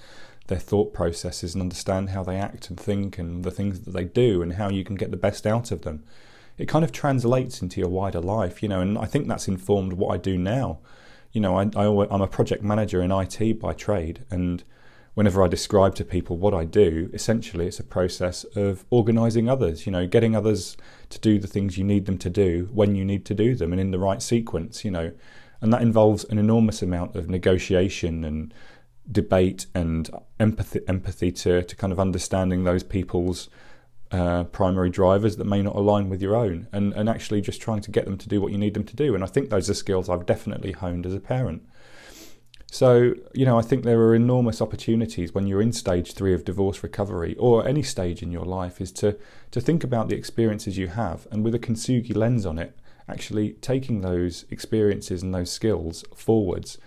their 0.47 0.59
thought 0.59 0.93
processes 0.93 1.53
and 1.53 1.61
understand 1.61 2.09
how 2.09 2.23
they 2.23 2.37
act 2.37 2.69
and 2.69 2.79
think 2.79 3.17
and 3.17 3.43
the 3.43 3.51
things 3.51 3.81
that 3.81 3.91
they 3.91 4.03
do 4.03 4.41
and 4.41 4.53
how 4.53 4.69
you 4.69 4.83
can 4.83 4.95
get 4.95 5.11
the 5.11 5.17
best 5.17 5.45
out 5.45 5.71
of 5.71 5.83
them. 5.83 6.03
It 6.61 6.67
kind 6.67 6.85
of 6.85 6.91
translates 6.91 7.63
into 7.63 7.81
your 7.81 7.89
wider 7.89 8.21
life, 8.21 8.61
you 8.61 8.69
know, 8.69 8.81
and 8.81 8.95
I 8.95 9.05
think 9.05 9.27
that's 9.27 9.47
informed 9.47 9.93
what 9.93 10.13
I 10.13 10.17
do 10.17 10.37
now. 10.37 10.77
You 11.31 11.41
know, 11.41 11.57
I, 11.57 11.63
I 11.75 11.87
I'm 12.11 12.21
a 12.21 12.27
project 12.27 12.61
manager 12.61 13.01
in 13.01 13.11
IT 13.11 13.59
by 13.59 13.73
trade, 13.73 14.25
and 14.29 14.63
whenever 15.15 15.43
I 15.43 15.47
describe 15.47 15.95
to 15.95 16.05
people 16.05 16.37
what 16.37 16.53
I 16.53 16.65
do, 16.65 17.09
essentially 17.13 17.65
it's 17.65 17.79
a 17.79 17.83
process 17.83 18.43
of 18.55 18.85
organizing 18.91 19.49
others, 19.49 19.87
you 19.87 19.91
know, 19.91 20.05
getting 20.05 20.35
others 20.35 20.77
to 21.09 21.19
do 21.19 21.39
the 21.39 21.47
things 21.47 21.79
you 21.79 21.83
need 21.83 22.05
them 22.05 22.19
to 22.19 22.29
do 22.29 22.69
when 22.71 22.93
you 22.93 23.03
need 23.03 23.25
to 23.25 23.33
do 23.33 23.55
them 23.55 23.71
and 23.71 23.81
in 23.81 23.89
the 23.89 23.97
right 23.97 24.21
sequence, 24.21 24.85
you 24.85 24.91
know. 24.91 25.11
And 25.61 25.73
that 25.73 25.81
involves 25.81 26.25
an 26.25 26.37
enormous 26.37 26.83
amount 26.83 27.15
of 27.15 27.27
negotiation 27.27 28.23
and 28.23 28.53
debate 29.11 29.65
and 29.73 30.11
empathy 30.39 30.81
empathy 30.87 31.31
to, 31.31 31.63
to 31.63 31.75
kind 31.75 31.91
of 31.91 31.99
understanding 31.99 32.65
those 32.65 32.83
people's 32.83 33.49
uh, 34.11 34.43
primary 34.45 34.89
drivers 34.89 35.37
that 35.37 35.45
may 35.45 35.61
not 35.61 35.75
align 35.75 36.09
with 36.09 36.21
your 36.21 36.35
own 36.35 36.67
and, 36.71 36.93
and 36.93 37.07
actually 37.07 37.41
just 37.41 37.61
trying 37.61 37.81
to 37.81 37.91
get 37.91 38.05
them 38.05 38.17
to 38.17 38.27
do 38.27 38.41
what 38.41 38.51
you 38.51 38.57
need 38.57 38.73
them 38.73 38.83
to 38.83 38.95
do. 38.95 39.15
And 39.15 39.23
I 39.23 39.27
think 39.27 39.49
those 39.49 39.69
are 39.69 39.73
skills 39.73 40.09
I've 40.09 40.25
definitely 40.25 40.73
honed 40.73 41.05
as 41.05 41.13
a 41.13 41.19
parent. 41.19 41.63
So, 42.73 43.15
you 43.33 43.45
know, 43.45 43.59
I 43.59 43.61
think 43.61 43.83
there 43.83 43.99
are 43.99 44.15
enormous 44.15 44.61
opportunities 44.61 45.33
when 45.33 45.45
you're 45.45 45.61
in 45.61 45.73
stage 45.73 46.13
three 46.13 46.33
of 46.33 46.45
divorce 46.45 46.83
recovery 46.83 47.35
or 47.37 47.67
any 47.67 47.83
stage 47.83 48.23
in 48.23 48.31
your 48.31 48.45
life 48.45 48.79
is 48.79 48.93
to, 48.93 49.17
to 49.51 49.59
think 49.59 49.83
about 49.83 50.07
the 50.07 50.15
experiences 50.15 50.77
you 50.77 50.87
have 50.87 51.27
and 51.31 51.43
with 51.43 51.53
a 51.53 51.59
Kintsugi 51.59 52.15
lens 52.15 52.45
on 52.45 52.57
it, 52.57 52.77
actually 53.09 53.53
taking 53.61 54.01
those 54.01 54.45
experiences 54.49 55.21
and 55.21 55.33
those 55.33 55.51
skills 55.51 56.05
forwards, 56.15 56.77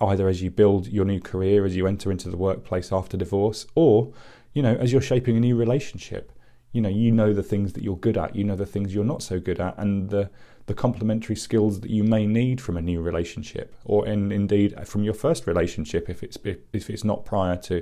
either 0.00 0.28
as 0.28 0.40
you 0.40 0.50
build 0.50 0.86
your 0.86 1.04
new 1.04 1.20
career, 1.20 1.64
as 1.64 1.74
you 1.74 1.86
enter 1.86 2.12
into 2.12 2.28
the 2.28 2.36
workplace 2.36 2.92
after 2.92 3.16
divorce, 3.16 3.66
or, 3.74 4.12
you 4.52 4.62
know, 4.62 4.74
as 4.76 4.92
you're 4.92 5.00
shaping 5.00 5.36
a 5.36 5.40
new 5.40 5.56
relationship. 5.56 6.30
You 6.74 6.82
know, 6.82 6.90
you 6.90 7.10
know 7.12 7.32
the 7.32 7.42
things 7.42 7.72
that 7.74 7.82
you're 7.82 7.96
good 7.96 8.18
at, 8.18 8.36
you 8.36 8.44
know 8.44 8.56
the 8.56 8.66
things 8.66 8.94
you're 8.94 9.04
not 9.14 9.22
so 9.22 9.40
good 9.40 9.60
at, 9.60 9.78
and 9.78 10.10
the 10.10 10.28
the 10.66 10.74
complementary 10.74 11.36
skills 11.36 11.80
that 11.80 11.90
you 11.90 12.02
may 12.02 12.26
need 12.26 12.60
from 12.60 12.76
a 12.76 12.82
new 12.82 13.00
relationship, 13.00 13.74
or 13.84 14.06
in, 14.06 14.32
indeed 14.32 14.74
from 14.86 15.04
your 15.04 15.14
first 15.14 15.46
relationship 15.46 16.10
if 16.10 16.22
it's 16.22 16.36
if 16.72 16.90
it's 16.90 17.04
not 17.04 17.24
prior 17.24 17.56
to, 17.56 17.76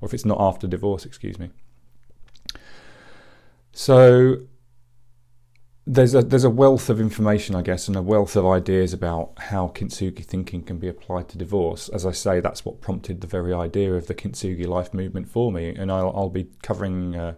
or 0.00 0.06
if 0.06 0.14
it's 0.14 0.24
not 0.24 0.40
after 0.40 0.66
divorce. 0.66 1.04
Excuse 1.04 1.38
me. 1.38 1.50
So 3.72 4.36
there's 5.86 6.14
a 6.14 6.22
there's 6.22 6.44
a 6.44 6.50
wealth 6.50 6.90
of 6.90 7.00
information, 7.00 7.54
I 7.54 7.62
guess, 7.62 7.88
and 7.88 7.96
a 7.96 8.02
wealth 8.02 8.36
of 8.36 8.44
ideas 8.46 8.92
about 8.92 9.32
how 9.38 9.68
kintsugi 9.68 10.24
thinking 10.24 10.62
can 10.62 10.78
be 10.78 10.88
applied 10.88 11.28
to 11.30 11.38
divorce. 11.38 11.88
As 11.88 12.04
I 12.04 12.12
say, 12.12 12.40
that's 12.40 12.64
what 12.64 12.80
prompted 12.80 13.20
the 13.20 13.26
very 13.26 13.54
idea 13.54 13.94
of 13.94 14.08
the 14.08 14.14
kintsugi 14.14 14.66
life 14.66 14.92
movement 14.92 15.28
for 15.28 15.52
me, 15.52 15.74
and 15.74 15.92
I'll, 15.92 16.12
I'll 16.14 16.30
be 16.30 16.48
covering 16.62 17.14
uh, 17.14 17.34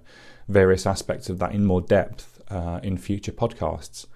various 0.49 0.87
aspects 0.87 1.29
of 1.29 1.39
that 1.39 1.53
in 1.53 1.65
more 1.65 1.81
depth 1.81 2.41
uh, 2.51 2.81
in 2.83 2.97
future 2.97 3.33
podcasts. 3.33 4.07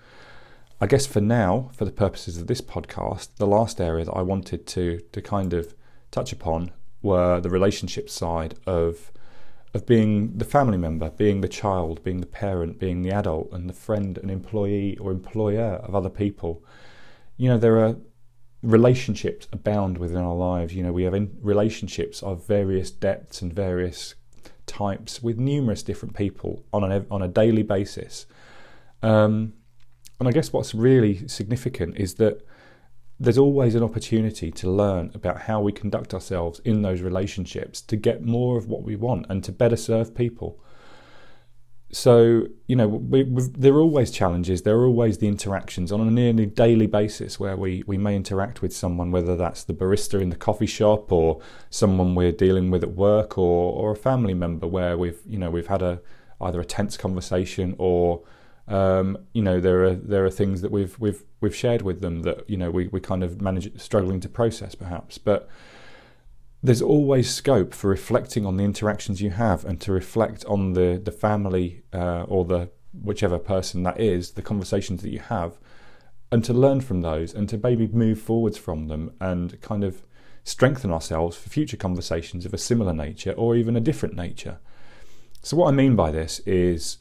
I 0.80 0.86
guess 0.86 1.06
for 1.06 1.20
now, 1.20 1.70
for 1.76 1.84
the 1.84 1.92
purposes 1.92 2.38
of 2.38 2.48
this 2.48 2.60
podcast, 2.60 3.36
the 3.36 3.46
last 3.46 3.80
area 3.80 4.04
that 4.04 4.12
I 4.12 4.22
wanted 4.22 4.66
to 4.68 5.00
to 5.12 5.22
kind 5.22 5.52
of 5.52 5.74
touch 6.10 6.32
upon 6.32 6.72
were 7.02 7.40
the 7.40 7.50
relationship 7.50 8.10
side 8.10 8.54
of 8.66 9.12
of 9.74 9.86
being 9.86 10.36
the 10.36 10.44
family 10.44 10.76
member, 10.76 11.10
being 11.10 11.40
the 11.40 11.48
child, 11.48 12.02
being 12.04 12.20
the 12.20 12.26
parent, 12.26 12.78
being 12.78 13.02
the 13.02 13.10
adult, 13.10 13.50
and 13.52 13.68
the 13.68 13.74
friend 13.74 14.18
and 14.18 14.30
employee 14.30 14.98
or 14.98 15.10
employer 15.10 15.80
of 15.84 15.94
other 15.94 16.10
people. 16.10 16.62
You 17.36 17.48
know, 17.48 17.58
there 17.58 17.78
are 17.78 17.96
relationships 18.62 19.48
abound 19.52 19.98
within 19.98 20.22
our 20.22 20.34
lives. 20.34 20.74
You 20.74 20.82
know, 20.82 20.92
we 20.92 21.04
have 21.04 21.28
relationships 21.40 22.22
of 22.22 22.46
various 22.46 22.90
depths 22.90 23.40
and 23.40 23.52
various 23.52 24.14
types 24.72 25.22
with 25.22 25.38
numerous 25.38 25.82
different 25.82 26.16
people 26.16 26.64
on 26.72 26.82
an 26.84 27.06
on 27.10 27.22
a 27.22 27.28
daily 27.28 27.62
basis. 27.62 28.26
Um, 29.02 29.52
and 30.18 30.28
I 30.28 30.32
guess 30.32 30.52
what's 30.52 30.74
really 30.74 31.26
significant 31.28 31.96
is 31.96 32.14
that 32.14 32.46
there's 33.20 33.38
always 33.38 33.74
an 33.74 33.82
opportunity 33.82 34.50
to 34.50 34.70
learn 34.70 35.10
about 35.14 35.42
how 35.42 35.60
we 35.60 35.72
conduct 35.72 36.14
ourselves 36.14 36.60
in 36.64 36.82
those 36.82 37.00
relationships 37.02 37.80
to 37.82 37.96
get 37.96 38.24
more 38.24 38.56
of 38.56 38.66
what 38.66 38.82
we 38.82 38.96
want 38.96 39.26
and 39.28 39.44
to 39.44 39.52
better 39.52 39.76
serve 39.76 40.14
people. 40.14 40.58
So, 41.94 42.46
you 42.66 42.74
know, 42.74 42.88
we, 42.88 43.24
there 43.24 43.74
are 43.74 43.80
always 43.80 44.10
challenges. 44.10 44.62
There 44.62 44.76
are 44.76 44.86
always 44.86 45.18
the 45.18 45.28
interactions 45.28 45.92
on 45.92 46.00
a 46.00 46.10
nearly 46.10 46.46
daily 46.46 46.86
basis 46.86 47.38
where 47.38 47.54
we, 47.54 47.84
we 47.86 47.98
may 47.98 48.16
interact 48.16 48.62
with 48.62 48.74
someone, 48.74 49.10
whether 49.10 49.36
that's 49.36 49.62
the 49.64 49.74
barista 49.74 50.20
in 50.20 50.30
the 50.30 50.36
coffee 50.36 50.66
shop 50.66 51.12
or 51.12 51.42
someone 51.68 52.14
we're 52.14 52.32
dealing 52.32 52.70
with 52.70 52.82
at 52.82 52.92
work 52.92 53.36
or, 53.36 53.72
or 53.74 53.92
a 53.92 53.96
family 53.96 54.32
member 54.32 54.66
where 54.66 54.96
we've, 54.96 55.20
you 55.26 55.38
know, 55.38 55.50
we've 55.50 55.66
had 55.66 55.82
a 55.82 56.00
either 56.42 56.60
a 56.60 56.64
tense 56.64 56.96
conversation 56.96 57.74
or 57.78 58.22
um, 58.68 59.18
you 59.32 59.42
know 59.42 59.60
there 59.60 59.84
are 59.84 59.94
there 59.94 60.24
are 60.24 60.30
things 60.30 60.60
that 60.60 60.70
we've 60.70 60.98
we've 60.98 61.22
we've 61.40 61.54
shared 61.54 61.82
with 61.82 62.00
them 62.00 62.22
that 62.22 62.48
you 62.48 62.56
know 62.56 62.70
we 62.70 62.88
we 62.88 63.00
kind 63.00 63.22
of 63.22 63.40
manage 63.40 63.80
struggling 63.80 64.20
to 64.20 64.28
process 64.28 64.74
perhaps, 64.74 65.18
but 65.18 65.48
there's 66.62 66.82
always 66.82 67.28
scope 67.28 67.74
for 67.74 67.88
reflecting 67.88 68.46
on 68.46 68.56
the 68.56 68.64
interactions 68.64 69.20
you 69.20 69.30
have 69.30 69.64
and 69.64 69.80
to 69.80 69.92
reflect 69.92 70.44
on 70.44 70.74
the 70.74 71.00
the 71.02 71.12
family 71.12 71.82
uh, 71.92 72.22
or 72.24 72.44
the 72.44 72.70
whichever 72.92 73.38
person 73.38 73.82
that 73.82 73.98
is, 73.98 74.32
the 74.32 74.42
conversations 74.42 75.02
that 75.02 75.10
you 75.10 75.18
have, 75.18 75.58
and 76.30 76.44
to 76.44 76.52
learn 76.52 76.80
from 76.80 77.00
those 77.00 77.34
and 77.34 77.48
to 77.48 77.58
maybe 77.58 77.86
move 77.88 78.20
forwards 78.20 78.58
from 78.58 78.88
them 78.88 79.10
and 79.20 79.60
kind 79.60 79.82
of 79.82 80.02
strengthen 80.44 80.90
ourselves 80.90 81.36
for 81.36 81.48
future 81.48 81.76
conversations 81.76 82.44
of 82.44 82.52
a 82.52 82.58
similar 82.58 82.92
nature 82.92 83.32
or 83.32 83.56
even 83.56 83.76
a 83.76 83.80
different 83.80 84.14
nature. 84.14 84.58
So 85.42 85.56
what 85.56 85.68
I 85.68 85.72
mean 85.72 85.96
by 85.96 86.10
this 86.10 86.40
is 86.40 86.98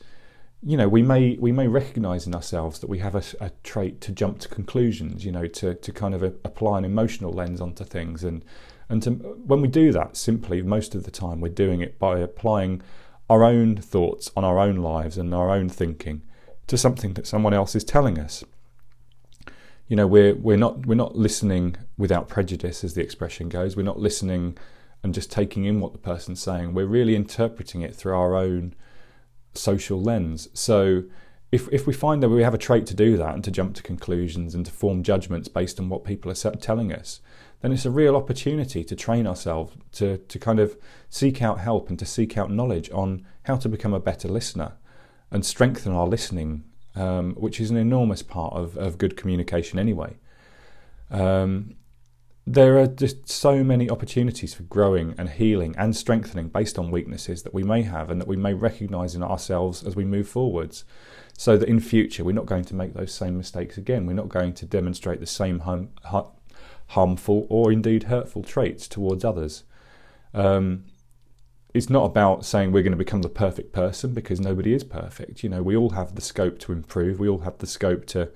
you 0.64 0.78
know, 0.78 0.88
we 0.88 1.02
may 1.02 1.38
we 1.40 1.52
may 1.52 1.68
recognise 1.68 2.28
in 2.28 2.36
ourselves 2.36 2.80
that 2.80 2.90
we 2.90 3.00
have 3.00 3.16
a, 3.16 3.24
a, 3.40 3.50
trait 3.64 4.00
to 4.02 4.12
jump 4.12 4.40
to 4.40 4.48
conclusions, 4.48 5.26
you 5.26 5.32
know, 5.32 5.48
to, 5.48 5.74
to 5.74 5.92
kind 5.92 6.14
of 6.14 6.22
a, 6.22 6.34
apply 6.46 6.78
an 6.78 6.86
emotional 6.86 7.34
lens 7.34 7.60
onto 7.60 7.84
things, 7.84 8.24
and 8.24 8.46
and 8.92 9.02
to, 9.04 9.12
when 9.12 9.62
we 9.62 9.70
do 9.70 9.94
that, 9.94 10.18
simply 10.18 10.62
most 10.62 10.96
of 10.96 11.04
the 11.06 11.12
time 11.12 11.40
we're 11.40 11.50
doing 11.50 11.80
it 11.80 11.98
by 11.98 12.20
applying 12.20 12.82
our 13.30 13.44
own 13.44 13.78
thoughts 13.78 14.30
on 14.36 14.44
our 14.44 14.60
own 14.60 14.76
lives 14.76 15.18
and 15.18 15.34
our 15.34 15.50
own 15.50 15.70
thinking 15.70 16.22
to 16.68 16.78
something 16.78 17.14
that 17.14 17.26
someone 17.26 17.54
else 17.54 17.74
is 17.74 17.86
telling 17.86 18.20
us. 18.20 18.44
You 19.88 19.96
know, 19.96 20.08
we're 20.08 20.36
we're 20.36 20.58
not 20.58 20.86
we're 20.86 20.96
not 20.96 21.16
listening 21.16 21.78
without 21.98 22.28
prejudice, 22.28 22.84
as 22.84 22.94
the 22.94 23.02
expression 23.02 23.48
goes. 23.48 23.78
We're 23.78 23.84
not 23.84 24.00
listening 24.00 24.58
and 25.04 25.14
just 25.14 25.32
taking 25.32 25.64
in 25.64 25.80
what 25.80 25.94
the 25.94 25.98
person's 25.98 26.42
saying. 26.42 26.74
We're 26.74 26.86
really 26.86 27.16
interpreting 27.16 27.82
it 27.82 27.96
through 27.96 28.14
our 28.14 28.36
own 28.36 28.76
social 29.54 30.02
lens. 30.02 30.50
So 30.54 31.04
if 31.52 31.68
if 31.72 31.86
we 31.86 31.94
find 31.94 32.24
that 32.24 32.30
we 32.30 32.44
have 32.44 32.54
a 32.54 32.58
trait 32.58 32.86
to 32.88 32.94
do 32.94 33.18
that 33.18 33.34
and 33.34 33.44
to 33.44 33.52
jump 33.52 33.76
to 33.76 33.84
conclusions 33.84 34.56
and 34.56 34.66
to 34.66 34.72
form 34.72 35.04
judgments 35.04 35.48
based 35.48 35.80
on 35.80 35.90
what 35.90 36.04
people 36.04 36.32
are 36.32 36.56
telling 36.56 36.94
us, 36.94 37.20
then 37.62 37.72
it's 37.72 37.86
a 37.86 37.92
real 37.92 38.16
opportunity 38.16 38.84
to 38.84 38.96
train 38.96 39.28
ourselves 39.28 39.74
to 39.94 40.18
to 40.18 40.40
kind 40.40 40.60
of 40.60 40.78
seek 41.10 41.42
out 41.42 41.60
help 41.60 41.90
and 41.90 42.00
to 42.00 42.06
seek 42.06 42.38
out 42.38 42.52
knowledge 42.52 42.90
on 42.92 43.26
how 43.44 43.56
to 43.58 43.68
become 43.68 43.94
a 43.94 44.00
better 44.00 44.28
listener 44.28 44.74
and 45.30 45.46
strengthen 45.46 45.94
our 45.94 46.08
listening, 46.08 46.64
um, 46.96 47.34
which 47.36 47.60
is 47.60 47.70
an 47.70 47.78
enormous 47.78 48.22
part 48.22 48.54
of, 48.54 48.78
of 48.78 48.98
good 48.98 49.16
communication 49.16 49.80
anyway. 49.80 50.18
Um, 51.10 51.76
there 52.48 52.78
are 52.80 52.88
just 52.88 53.30
so 53.30 53.64
many 53.64 53.90
opportunities 53.90 54.54
for 54.54 54.64
growing 54.64 55.14
and 55.18 55.30
healing 55.30 55.76
and 55.78 55.96
strengthening 55.96 56.48
based 56.48 56.80
on 56.80 56.90
weaknesses 56.90 57.44
that 57.44 57.54
we 57.54 57.64
may 57.64 57.84
have 57.84 58.10
and 58.10 58.20
that 58.20 58.28
we 58.28 58.36
may 58.36 58.54
recognize 58.54 59.14
in 59.14 59.24
ourselves 59.24 59.84
as 59.84 59.96
we 59.96 60.04
move 60.04 60.28
forwards 60.28 60.84
so 61.38 61.56
that 61.56 61.70
in 61.70 61.80
future 61.80 62.24
we're 62.24 62.32
not 62.32 62.48
going 62.48 62.66
to 62.66 62.76
make 62.76 62.94
those 62.94 63.14
same 63.14 63.38
mistakes 63.38 63.78
again 63.78 64.06
we're 64.06 64.14
not 64.14 64.30
going 64.30 64.54
to 64.54 64.66
demonstrate 64.66 65.20
the 65.20 65.28
same 65.28 65.60
harmful 66.92 67.48
or 67.50 67.72
indeed 67.72 68.04
hurtful 68.04 68.44
traits 68.44 68.88
towards 68.88 69.24
others. 69.24 69.64
Um, 70.34 70.86
it's 71.74 71.90
not 71.90 72.04
about 72.04 72.44
saying 72.44 72.72
we're 72.72 72.84
going 72.84 72.92
to 72.92 72.98
become 72.98 73.22
the 73.22 73.30
perfect 73.30 73.72
person 73.72 74.14
because 74.14 74.42
nobody 74.42 74.74
is 74.74 74.84
perfect. 74.84 75.42
You 75.42 75.50
know, 75.50 75.64
we 75.64 75.76
all 75.76 75.92
have 75.92 76.16
the 76.16 76.22
scope 76.22 76.60
to 76.60 76.74
improve. 76.74 77.18
We 77.18 77.30
all 77.30 77.40
have 77.40 77.60
the 77.60 77.68
scope 77.68 78.06
to 78.08 78.30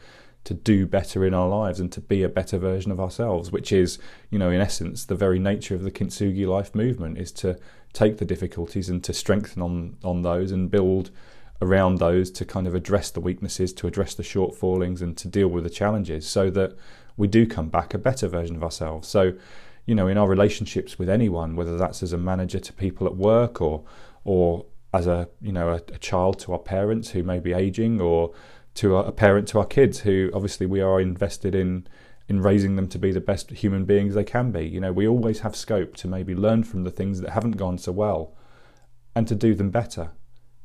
to 0.45 0.53
do 0.53 0.85
better 0.85 1.25
in 1.25 1.33
our 1.33 1.49
lives 1.49 1.79
and 1.79 1.91
to 1.91 1.99
be 1.99 2.23
a 2.23 2.29
better 2.29 2.57
version 2.57 2.91
of 2.91 2.99
ourselves, 2.99 3.51
which 3.51 3.71
is, 3.71 3.99
you 4.29 4.39
know, 4.39 4.51
in 4.51 4.61
essence, 4.61 5.03
the 5.05 5.15
very 5.15 5.39
nature 5.39 5.75
of 5.75 5.83
the 5.83 5.91
Kintsugi 5.91 6.47
life 6.47 6.73
movement 6.73 7.17
is 7.17 7.31
to 7.33 7.59
take 7.93 8.17
the 8.17 8.25
difficulties 8.25 8.87
and 8.87 9.03
to 9.03 9.13
strengthen 9.13 9.61
on 9.61 9.97
on 10.03 10.21
those 10.21 10.51
and 10.51 10.71
build 10.71 11.09
around 11.61 11.97
those 11.97 12.29
to 12.29 12.45
kind 12.45 12.67
of 12.67 12.75
address 12.75 13.09
the 13.09 13.21
weaknesses, 13.21 13.73
to 13.73 13.87
address 13.87 14.13
the 14.13 14.23
shortfallings, 14.23 15.01
and 15.01 15.17
to 15.17 15.27
deal 15.27 15.47
with 15.47 15.63
the 15.63 15.69
challenges, 15.69 16.27
so 16.27 16.49
that 16.51 16.75
we 17.17 17.27
do 17.27 17.47
come 17.47 17.69
back 17.69 17.93
a 17.93 17.97
better 17.97 18.27
version 18.27 18.55
of 18.55 18.63
ourselves. 18.63 19.07
So, 19.07 19.33
you 19.85 19.95
know, 19.95 20.07
in 20.07 20.17
our 20.17 20.27
relationships 20.27 20.99
with 20.99 21.09
anyone, 21.09 21.55
whether 21.55 21.77
that's 21.77 22.03
as 22.03 22.13
a 22.13 22.17
manager 22.17 22.59
to 22.59 22.73
people 22.73 23.07
at 23.07 23.15
work 23.15 23.61
or 23.61 23.83
or 24.23 24.65
as 24.93 25.07
a 25.07 25.27
you 25.41 25.51
know 25.51 25.69
a, 25.69 25.75
a 25.75 25.97
child 25.97 26.39
to 26.39 26.53
our 26.53 26.59
parents 26.59 27.11
who 27.11 27.23
may 27.23 27.39
be 27.39 27.53
aging, 27.53 27.99
or 27.99 28.33
to 28.75 28.97
a 28.97 29.11
parent 29.11 29.47
to 29.49 29.59
our 29.59 29.65
kids 29.65 30.01
who 30.01 30.29
obviously 30.33 30.65
we 30.65 30.81
are 30.81 31.01
invested 31.01 31.55
in 31.55 31.87
in 32.27 32.41
raising 32.41 32.75
them 32.75 32.87
to 32.87 32.97
be 32.97 33.11
the 33.11 33.21
best 33.21 33.51
human 33.51 33.85
beings 33.85 34.15
they 34.15 34.23
can 34.23 34.51
be. 34.51 34.65
You 34.65 34.79
know, 34.79 34.91
we 34.91 35.07
always 35.07 35.41
have 35.41 35.55
scope 35.55 35.95
to 35.97 36.07
maybe 36.07 36.33
learn 36.33 36.63
from 36.63 36.83
the 36.83 36.89
things 36.89 37.21
that 37.21 37.29
haven't 37.31 37.51
gone 37.57 37.77
so 37.77 37.91
well 37.91 38.35
and 39.15 39.27
to 39.27 39.35
do 39.35 39.53
them 39.53 39.69
better. 39.69 40.11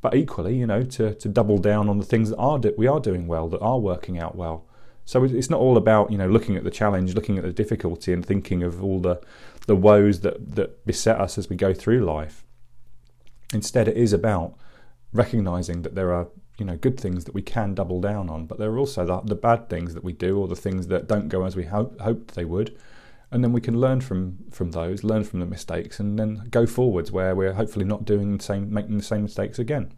But 0.01 0.15
equally, 0.15 0.57
you 0.57 0.67
know, 0.67 0.83
to, 0.83 1.15
to 1.15 1.29
double 1.29 1.59
down 1.59 1.89
on 1.91 1.99
the 1.99 2.05
things 2.05 2.31
that 2.31 2.39
are 2.39 2.59
we 2.79 2.87
are 2.87 3.01
doing 3.01 3.27
well, 3.27 3.49
that 3.49 3.61
are 3.61 3.79
working 3.79 4.19
out 4.19 4.35
well. 4.35 4.67
So 5.05 5.25
it's 5.25 5.51
not 5.51 5.61
all 5.61 5.77
about 5.77 6.11
you 6.11 6.19
know 6.19 6.29
looking 6.29 6.57
at 6.57 6.65
the 6.65 6.71
challenge, 6.71 7.15
looking 7.15 7.37
at 7.37 7.45
the 7.45 7.53
difficulty, 7.53 8.13
and 8.13 8.25
thinking 8.25 8.63
of 8.63 8.83
all 8.83 9.01
the 9.01 9.21
the 9.67 9.77
woes 9.77 10.21
that 10.21 10.55
that 10.55 10.87
beset 10.87 11.21
us 11.21 11.37
as 11.37 11.51
we 11.51 11.57
go 11.57 11.75
through 11.75 12.05
life. 12.05 12.47
Instead, 13.53 13.89
it 13.89 13.97
is 13.97 14.13
about 14.13 14.55
recognizing 15.13 15.83
that 15.83 15.95
there 15.95 16.13
are 16.13 16.29
you 16.61 16.67
know 16.67 16.77
good 16.77 17.01
things 17.01 17.25
that 17.25 17.35
we 17.35 17.43
can 17.43 17.75
double 17.75 18.01
down 18.01 18.29
on, 18.29 18.47
but 18.47 18.59
there 18.59 18.71
are 18.71 18.79
also 18.79 19.05
the, 19.05 19.21
the 19.23 19.35
bad 19.35 19.69
things 19.69 19.95
that 19.95 20.05
we 20.05 20.13
do 20.13 20.39
or 20.39 20.47
the 20.47 20.55
things 20.55 20.87
that 20.89 21.09
don't 21.09 21.29
go 21.29 21.45
as 21.45 21.57
we 21.57 21.65
ho- 21.65 21.97
hoped 22.01 22.35
they 22.35 22.45
would, 22.45 22.79
and 23.31 23.43
then 23.43 23.53
we 23.53 23.61
can 23.61 23.81
learn 23.81 24.01
from 24.01 24.39
from 24.51 24.71
those, 24.73 25.03
learn 25.03 25.25
from 25.25 25.41
the 25.41 25.47
mistakes, 25.47 25.99
and 25.99 26.19
then 26.19 26.47
go 26.51 26.67
forwards 26.67 27.11
where 27.11 27.35
we're 27.35 27.55
hopefully 27.55 27.85
not 27.85 28.05
doing 28.05 28.37
the 28.37 28.45
same, 28.45 28.73
making 28.73 28.99
the 28.99 29.03
same 29.03 29.23
mistakes 29.23 29.59
again. 29.59 29.93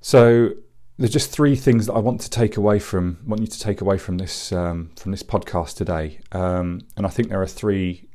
So 0.00 0.50
there's 0.98 1.12
just 1.12 1.30
three 1.30 1.56
things 1.56 1.86
that 1.86 1.92
I 1.92 1.98
want 1.98 2.20
to 2.22 2.30
take 2.30 2.56
away 2.56 2.78
from 2.78 3.18
want 3.26 3.40
you 3.42 3.46
to 3.48 3.60
take 3.60 3.80
away 3.80 3.98
from 3.98 4.18
this 4.18 4.52
um, 4.52 4.90
from 4.96 5.10
this 5.10 5.22
podcast 5.22 5.76
today, 5.76 6.20
um, 6.32 6.80
and 6.96 7.06
I 7.06 7.10
think 7.10 7.28
there 7.28 7.42
are 7.42 7.46
three 7.46 8.08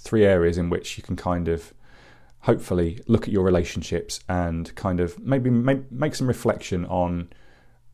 three 0.00 0.24
areas 0.24 0.58
in 0.58 0.68
which 0.68 0.98
you 0.98 1.02
can 1.02 1.16
kind 1.16 1.48
of 1.48 1.72
hopefully 2.44 3.00
look 3.06 3.22
at 3.22 3.32
your 3.32 3.42
relationships 3.42 4.20
and 4.28 4.74
kind 4.74 5.00
of 5.00 5.18
maybe 5.18 5.48
make, 5.48 6.14
some 6.14 6.26
reflection 6.26 6.84
on 6.86 7.26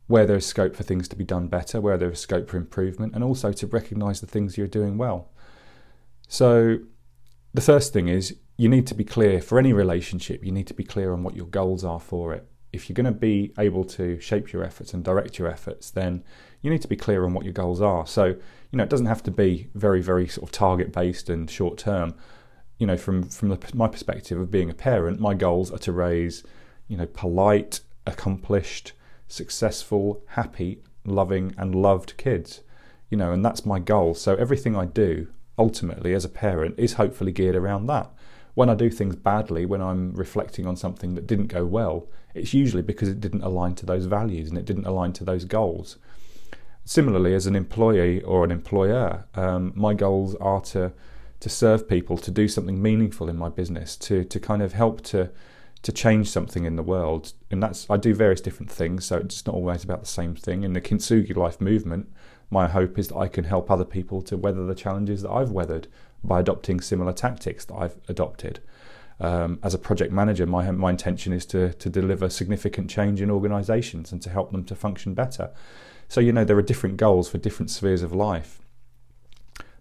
where 0.08 0.26
there's 0.26 0.44
scope 0.44 0.74
for 0.74 0.82
things 0.82 1.06
to 1.06 1.14
be 1.14 1.22
done 1.22 1.46
better, 1.46 1.80
where 1.80 1.96
there's 1.96 2.18
scope 2.18 2.50
for 2.50 2.56
improvement, 2.56 3.14
and 3.14 3.22
also 3.22 3.52
to 3.52 3.66
recognize 3.68 4.20
the 4.20 4.26
things 4.26 4.58
you're 4.58 4.66
doing 4.66 4.98
well. 4.98 5.30
So, 6.26 6.78
the 7.54 7.60
first 7.60 7.92
thing 7.92 8.08
is 8.08 8.36
you 8.56 8.68
need 8.68 8.88
to 8.88 8.94
be 8.94 9.04
clear 9.04 9.40
for 9.40 9.56
any 9.56 9.72
relationship, 9.72 10.44
you 10.44 10.50
need 10.50 10.66
to 10.66 10.74
be 10.74 10.84
clear 10.84 11.12
on 11.12 11.22
what 11.22 11.36
your 11.36 11.46
goals 11.46 11.84
are 11.84 12.00
for 12.00 12.34
it. 12.34 12.44
If 12.72 12.88
you're 12.88 12.94
going 12.94 13.12
to 13.12 13.12
be 13.12 13.52
able 13.56 13.84
to 13.84 14.18
shape 14.18 14.52
your 14.52 14.64
efforts 14.64 14.92
and 14.92 15.04
direct 15.04 15.38
your 15.38 15.46
efforts, 15.46 15.90
then 15.90 16.24
you 16.60 16.70
need 16.70 16.82
to 16.82 16.88
be 16.88 16.96
clear 16.96 17.24
on 17.24 17.34
what 17.34 17.44
your 17.44 17.54
goals 17.54 17.80
are. 17.80 18.04
So, 18.04 18.26
you 18.26 18.76
know, 18.76 18.82
it 18.82 18.90
doesn't 18.90 19.06
have 19.06 19.22
to 19.24 19.30
be 19.30 19.68
very, 19.76 20.02
very 20.02 20.26
sort 20.26 20.48
of 20.48 20.52
target 20.52 20.92
based 20.92 21.30
and 21.30 21.48
short 21.48 21.78
term, 21.78 22.16
you 22.80 22.86
know, 22.86 22.96
from 22.96 23.22
from 23.24 23.50
the, 23.50 23.58
my 23.74 23.86
perspective 23.86 24.40
of 24.40 24.50
being 24.50 24.70
a 24.70 24.74
parent, 24.74 25.20
my 25.20 25.34
goals 25.34 25.70
are 25.70 25.78
to 25.78 25.92
raise, 25.92 26.42
you 26.88 26.96
know, 26.96 27.06
polite, 27.06 27.80
accomplished, 28.06 28.94
successful, 29.28 30.22
happy, 30.28 30.82
loving, 31.04 31.54
and 31.58 31.74
loved 31.74 32.16
kids. 32.16 32.62
You 33.10 33.18
know, 33.18 33.32
and 33.32 33.44
that's 33.44 33.66
my 33.66 33.80
goal. 33.80 34.14
So 34.14 34.34
everything 34.34 34.74
I 34.74 34.86
do 34.86 35.28
ultimately 35.58 36.14
as 36.14 36.24
a 36.24 36.28
parent 36.28 36.76
is 36.78 36.94
hopefully 36.94 37.32
geared 37.32 37.54
around 37.54 37.86
that. 37.86 38.10
When 38.54 38.70
I 38.70 38.74
do 38.74 38.88
things 38.88 39.14
badly, 39.14 39.66
when 39.66 39.82
I'm 39.82 40.14
reflecting 40.14 40.66
on 40.66 40.76
something 40.76 41.14
that 41.16 41.26
didn't 41.26 41.48
go 41.48 41.66
well, 41.66 42.08
it's 42.34 42.54
usually 42.54 42.82
because 42.82 43.08
it 43.08 43.20
didn't 43.20 43.42
align 43.42 43.74
to 43.74 43.86
those 43.86 44.06
values 44.06 44.48
and 44.48 44.56
it 44.56 44.64
didn't 44.64 44.86
align 44.86 45.12
to 45.14 45.24
those 45.24 45.44
goals. 45.44 45.98
Similarly, 46.86 47.34
as 47.34 47.46
an 47.46 47.56
employee 47.56 48.22
or 48.22 48.42
an 48.42 48.50
employer, 48.50 49.26
um, 49.34 49.72
my 49.74 49.92
goals 49.92 50.34
are 50.36 50.62
to 50.62 50.92
to 51.40 51.48
serve 51.48 51.88
people, 51.88 52.16
to 52.18 52.30
do 52.30 52.46
something 52.48 52.80
meaningful 52.80 53.28
in 53.28 53.36
my 53.36 53.48
business, 53.48 53.96
to 53.96 54.24
to 54.24 54.40
kind 54.40 54.62
of 54.62 54.72
help 54.72 55.00
to 55.02 55.30
to 55.82 55.92
change 55.92 56.28
something 56.28 56.66
in 56.66 56.76
the 56.76 56.82
world. 56.82 57.32
And 57.50 57.62
that's 57.62 57.88
I 57.88 57.96
do 57.96 58.14
various 58.14 58.40
different 58.40 58.70
things, 58.70 59.04
so 59.06 59.16
it's 59.16 59.46
not 59.46 59.54
always 59.54 59.84
about 59.84 60.00
the 60.00 60.06
same 60.06 60.34
thing. 60.34 60.62
In 60.62 60.74
the 60.74 60.80
Kintsugi 60.80 61.34
life 61.36 61.60
movement, 61.60 62.12
my 62.50 62.68
hope 62.68 62.98
is 62.98 63.08
that 63.08 63.16
I 63.16 63.28
can 63.28 63.44
help 63.44 63.70
other 63.70 63.84
people 63.84 64.20
to 64.22 64.36
weather 64.36 64.66
the 64.66 64.74
challenges 64.74 65.22
that 65.22 65.30
I've 65.30 65.50
weathered 65.50 65.88
by 66.22 66.40
adopting 66.40 66.80
similar 66.80 67.12
tactics 67.12 67.64
that 67.64 67.74
I've 67.74 67.96
adopted. 68.08 68.60
Um, 69.20 69.58
as 69.62 69.74
a 69.74 69.78
project 69.78 70.12
manager, 70.12 70.46
my 70.46 70.70
my 70.70 70.90
intention 70.90 71.32
is 71.32 71.46
to 71.46 71.72
to 71.74 71.88
deliver 71.88 72.28
significant 72.28 72.90
change 72.90 73.20
in 73.20 73.30
organisations 73.30 74.12
and 74.12 74.20
to 74.22 74.30
help 74.30 74.50
them 74.50 74.64
to 74.64 74.74
function 74.74 75.14
better. 75.14 75.50
So 76.08 76.20
you 76.20 76.32
know 76.32 76.44
there 76.44 76.58
are 76.58 76.62
different 76.62 76.96
goals 76.96 77.28
for 77.30 77.38
different 77.38 77.70
spheres 77.70 78.02
of 78.02 78.12
life, 78.12 78.60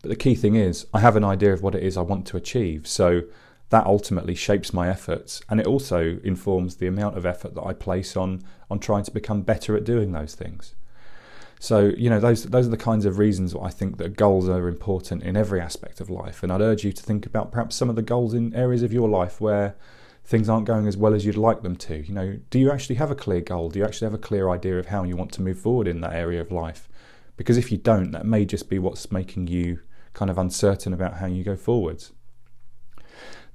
but 0.01 0.09
the 0.09 0.15
key 0.15 0.35
thing 0.35 0.55
is, 0.55 0.85
I 0.93 0.99
have 0.99 1.15
an 1.15 1.23
idea 1.23 1.53
of 1.53 1.61
what 1.61 1.75
it 1.75 1.83
is 1.83 1.97
I 1.97 2.01
want 2.01 2.25
to 2.27 2.37
achieve. 2.37 2.87
So 2.87 3.23
that 3.69 3.85
ultimately 3.85 4.35
shapes 4.35 4.73
my 4.73 4.89
efforts 4.89 5.41
and 5.49 5.59
it 5.59 5.67
also 5.67 6.19
informs 6.23 6.75
the 6.75 6.87
amount 6.87 7.17
of 7.17 7.25
effort 7.25 7.53
that 7.55 7.63
I 7.63 7.73
place 7.73 8.17
on 8.17 8.41
on 8.69 8.79
trying 8.79 9.03
to 9.03 9.11
become 9.11 9.41
better 9.41 9.75
at 9.75 9.83
doing 9.83 10.11
those 10.11 10.35
things. 10.35 10.73
So, 11.59 11.91
you 11.97 12.09
know, 12.09 12.19
those 12.19 12.43
those 12.45 12.67
are 12.67 12.71
the 12.71 12.77
kinds 12.77 13.05
of 13.05 13.17
reasons 13.17 13.53
why 13.53 13.67
I 13.67 13.69
think 13.69 13.97
that 13.97 14.15
goals 14.15 14.47
are 14.47 14.67
important 14.67 15.23
in 15.23 15.35
every 15.35 15.59
aspect 15.59 15.99
of 15.99 16.09
life. 16.09 16.41
And 16.41 16.51
I'd 16.51 16.61
urge 16.61 16.85
you 16.85 16.93
to 16.93 17.03
think 17.03 17.25
about 17.25 17.51
perhaps 17.51 17.75
some 17.75 17.89
of 17.89 17.95
the 17.95 18.01
goals 18.01 18.33
in 18.33 18.55
areas 18.55 18.81
of 18.81 18.93
your 18.93 19.09
life 19.09 19.41
where 19.41 19.75
things 20.23 20.47
aren't 20.47 20.65
going 20.65 20.87
as 20.87 20.95
well 20.95 21.13
as 21.13 21.25
you'd 21.25 21.35
like 21.35 21.61
them 21.61 21.75
to. 21.75 21.97
You 22.07 22.13
know, 22.13 22.39
do 22.49 22.59
you 22.59 22.71
actually 22.71 22.95
have 22.95 23.11
a 23.11 23.15
clear 23.15 23.41
goal? 23.41 23.69
Do 23.69 23.79
you 23.79 23.85
actually 23.85 24.05
have 24.05 24.13
a 24.13 24.19
clear 24.19 24.49
idea 24.49 24.79
of 24.79 24.87
how 24.87 25.03
you 25.03 25.17
want 25.17 25.33
to 25.33 25.41
move 25.41 25.59
forward 25.59 25.87
in 25.87 26.01
that 26.01 26.13
area 26.13 26.39
of 26.39 26.51
life? 26.51 26.87
Because 27.35 27.57
if 27.57 27.71
you 27.71 27.77
don't, 27.77 28.11
that 28.11 28.25
may 28.25 28.45
just 28.45 28.69
be 28.69 28.79
what's 28.79 29.11
making 29.11 29.47
you 29.47 29.79
kind 30.13 30.29
of 30.29 30.37
uncertain 30.37 30.93
about 30.93 31.15
how 31.17 31.25
you 31.25 31.43
go 31.43 31.55
forwards. 31.55 32.13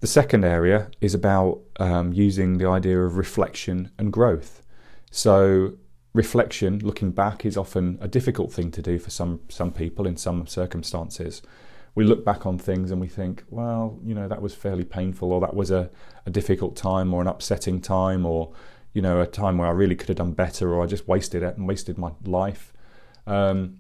The 0.00 0.06
second 0.06 0.44
area 0.44 0.90
is 1.00 1.14
about 1.14 1.60
um, 1.78 2.12
using 2.12 2.58
the 2.58 2.68
idea 2.68 3.00
of 3.00 3.16
reflection 3.16 3.90
and 3.98 4.12
growth. 4.12 4.62
So, 5.10 5.74
reflection, 6.12 6.80
looking 6.80 7.10
back, 7.10 7.46
is 7.46 7.56
often 7.56 7.98
a 8.00 8.08
difficult 8.08 8.52
thing 8.52 8.70
to 8.72 8.82
do 8.82 8.98
for 8.98 9.10
some, 9.10 9.40
some 9.48 9.72
people 9.72 10.06
in 10.06 10.16
some 10.16 10.46
circumstances. 10.46 11.40
We 11.94 12.04
look 12.04 12.24
back 12.24 12.44
on 12.44 12.58
things 12.58 12.90
and 12.90 13.00
we 13.00 13.08
think, 13.08 13.44
well, 13.48 13.98
you 14.04 14.14
know, 14.14 14.28
that 14.28 14.42
was 14.42 14.54
fairly 14.54 14.84
painful, 14.84 15.32
or 15.32 15.40
that 15.40 15.54
was 15.54 15.70
a, 15.70 15.90
a 16.26 16.30
difficult 16.30 16.76
time, 16.76 17.14
or 17.14 17.22
an 17.22 17.28
upsetting 17.28 17.80
time, 17.80 18.26
or, 18.26 18.52
you 18.92 19.00
know, 19.00 19.20
a 19.20 19.26
time 19.26 19.58
where 19.58 19.68
I 19.68 19.72
really 19.72 19.96
could 19.96 20.08
have 20.08 20.18
done 20.18 20.32
better, 20.32 20.74
or 20.74 20.82
I 20.82 20.86
just 20.86 21.08
wasted 21.08 21.42
it 21.42 21.56
and 21.56 21.66
wasted 21.66 21.96
my 21.96 22.10
life. 22.24 22.72
Um, 23.26 23.78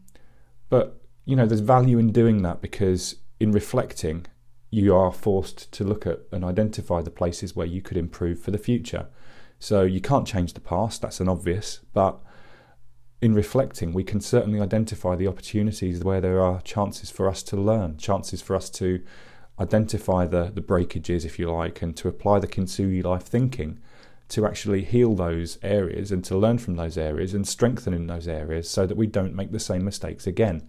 but 0.70 1.03
you 1.24 1.36
know, 1.36 1.46
there's 1.46 1.60
value 1.60 1.98
in 1.98 2.12
doing 2.12 2.42
that 2.42 2.60
because 2.60 3.16
in 3.40 3.52
reflecting, 3.52 4.26
you 4.70 4.94
are 4.94 5.12
forced 5.12 5.70
to 5.72 5.84
look 5.84 6.06
at 6.06 6.20
and 6.32 6.44
identify 6.44 7.00
the 7.00 7.10
places 7.10 7.54
where 7.54 7.66
you 7.66 7.80
could 7.80 7.96
improve 7.96 8.40
for 8.40 8.50
the 8.50 8.58
future. 8.58 9.06
So 9.58 9.82
you 9.82 10.00
can't 10.00 10.26
change 10.26 10.54
the 10.54 10.60
past, 10.60 11.00
that's 11.00 11.20
an 11.20 11.28
obvious, 11.28 11.80
but 11.92 12.18
in 13.22 13.34
reflecting, 13.34 13.92
we 13.92 14.04
can 14.04 14.20
certainly 14.20 14.60
identify 14.60 15.16
the 15.16 15.28
opportunities 15.28 16.04
where 16.04 16.20
there 16.20 16.40
are 16.40 16.60
chances 16.60 17.10
for 17.10 17.28
us 17.28 17.42
to 17.44 17.56
learn, 17.56 17.96
chances 17.96 18.42
for 18.42 18.54
us 18.54 18.68
to 18.70 19.02
identify 19.58 20.26
the, 20.26 20.50
the 20.52 20.60
breakages, 20.60 21.24
if 21.24 21.38
you 21.38 21.50
like, 21.50 21.80
and 21.80 21.96
to 21.96 22.08
apply 22.08 22.40
the 22.40 22.46
Kintsugi 22.46 23.02
life 23.02 23.22
thinking 23.22 23.80
to 24.28 24.46
actually 24.46 24.84
heal 24.84 25.14
those 25.14 25.58
areas 25.62 26.10
and 26.10 26.24
to 26.24 26.36
learn 26.36 26.58
from 26.58 26.76
those 26.76 26.98
areas 26.98 27.32
and 27.34 27.46
strengthen 27.46 27.94
in 27.94 28.06
those 28.06 28.26
areas 28.26 28.68
so 28.68 28.86
that 28.86 28.96
we 28.96 29.06
don't 29.06 29.34
make 29.34 29.52
the 29.52 29.60
same 29.60 29.84
mistakes 29.84 30.26
again. 30.26 30.68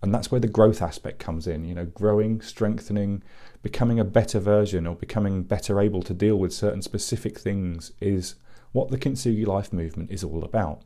And 0.00 0.14
that's 0.14 0.30
where 0.30 0.40
the 0.40 0.46
growth 0.46 0.80
aspect 0.80 1.18
comes 1.18 1.46
in, 1.46 1.64
you 1.64 1.74
know, 1.74 1.86
growing, 1.86 2.40
strengthening, 2.40 3.22
becoming 3.62 3.98
a 3.98 4.04
better 4.04 4.38
version 4.38 4.86
or 4.86 4.94
becoming 4.94 5.42
better 5.42 5.80
able 5.80 6.02
to 6.02 6.14
deal 6.14 6.36
with 6.36 6.52
certain 6.52 6.82
specific 6.82 7.38
things 7.38 7.92
is 8.00 8.36
what 8.72 8.90
the 8.90 8.98
Kintsugi 8.98 9.46
life 9.46 9.72
movement 9.72 10.10
is 10.10 10.22
all 10.22 10.44
about. 10.44 10.82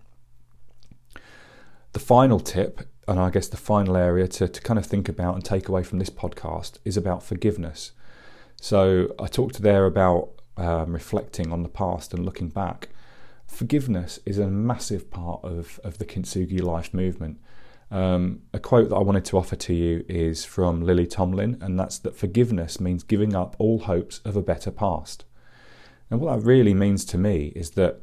The 1.92 2.00
final 2.00 2.40
tip, 2.40 2.88
and 3.06 3.20
I 3.20 3.28
guess 3.28 3.48
the 3.48 3.58
final 3.58 3.98
area 3.98 4.26
to, 4.28 4.48
to 4.48 4.60
kind 4.62 4.78
of 4.78 4.86
think 4.86 5.10
about 5.10 5.34
and 5.34 5.44
take 5.44 5.68
away 5.68 5.82
from 5.82 5.98
this 5.98 6.08
podcast, 6.08 6.78
is 6.84 6.96
about 6.96 7.22
forgiveness. 7.22 7.92
So 8.60 9.14
I 9.18 9.26
talked 9.26 9.60
there 9.60 9.84
about 9.84 10.30
um, 10.56 10.92
reflecting 10.92 11.52
on 11.52 11.62
the 11.62 11.68
past 11.68 12.14
and 12.14 12.24
looking 12.24 12.48
back. 12.48 12.88
Forgiveness 13.46 14.20
is 14.24 14.38
a 14.38 14.46
massive 14.46 15.10
part 15.10 15.40
of, 15.42 15.78
of 15.84 15.98
the 15.98 16.06
Kintsugi 16.06 16.62
life 16.62 16.94
movement. 16.94 17.38
Um, 17.92 18.40
a 18.54 18.58
quote 18.58 18.88
that 18.88 18.96
I 18.96 19.02
wanted 19.02 19.26
to 19.26 19.36
offer 19.36 19.54
to 19.54 19.74
you 19.74 20.02
is 20.08 20.46
from 20.46 20.80
Lily 20.80 21.06
Tomlin, 21.06 21.58
and 21.60 21.78
that's 21.78 21.98
that 21.98 22.16
forgiveness 22.16 22.80
means 22.80 23.02
giving 23.02 23.36
up 23.36 23.54
all 23.58 23.80
hopes 23.80 24.20
of 24.24 24.34
a 24.34 24.42
better 24.42 24.70
past. 24.70 25.26
And 26.10 26.18
what 26.18 26.34
that 26.34 26.46
really 26.46 26.72
means 26.72 27.04
to 27.06 27.18
me 27.18 27.52
is 27.54 27.72
that 27.72 28.00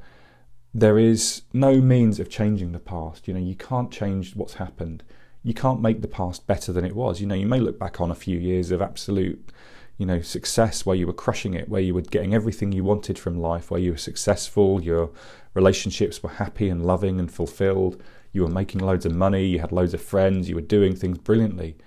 there 0.76 1.00
is 1.00 1.42
no 1.54 1.82
means 1.82 2.20
of 2.20 2.30
changing 2.30 2.72
the 2.72 2.80
past. 2.80 3.28
You 3.28 3.34
know, 3.34 3.40
you 3.40 3.56
can't 3.56 3.92
change 3.92 4.36
what's 4.36 4.56
happened. 4.56 5.02
You 5.42 5.56
can't 5.56 5.82
make 5.82 6.04
the 6.04 6.08
past 6.08 6.46
better 6.46 6.72
than 6.72 6.86
it 6.86 6.96
was. 6.96 7.20
You 7.20 7.26
know, 7.26 7.34
you 7.34 7.48
may 7.48 7.60
look 7.60 7.80
back 7.80 8.00
on 8.00 8.12
a 8.12 8.16
few 8.16 8.38
years 8.38 8.70
of 8.70 8.84
absolute, 8.84 9.52
you 9.98 10.06
know, 10.06 10.22
success 10.22 10.86
where 10.86 10.96
you 10.96 11.08
were 11.08 11.14
crushing 11.14 11.56
it, 11.56 11.68
where 11.68 11.82
you 11.82 11.96
were 11.96 12.02
getting 12.02 12.36
everything 12.36 12.72
you 12.72 12.84
wanted 12.84 13.18
from 13.18 13.42
life, 13.42 13.72
where 13.72 13.80
you 13.80 13.92
were 13.92 13.98
successful, 13.98 14.84
your 14.84 15.10
relationships 15.56 16.22
were 16.22 16.30
happy 16.30 16.70
and 16.70 16.86
loving 16.86 17.20
and 17.20 17.32
fulfilled, 17.32 18.04
you 18.32 18.44
were 18.44 18.50
making 18.50 18.82
loads 18.82 19.06
of 19.06 19.14
money, 19.14 19.46
you 19.46 19.60
had 19.60 19.72
loads 19.72 19.94
of 19.94 20.02
friends, 20.02 20.50
you 20.50 20.56
were 20.56 20.62
doing 20.62 20.96
things 20.96 21.18
brilliantly. 21.18 21.78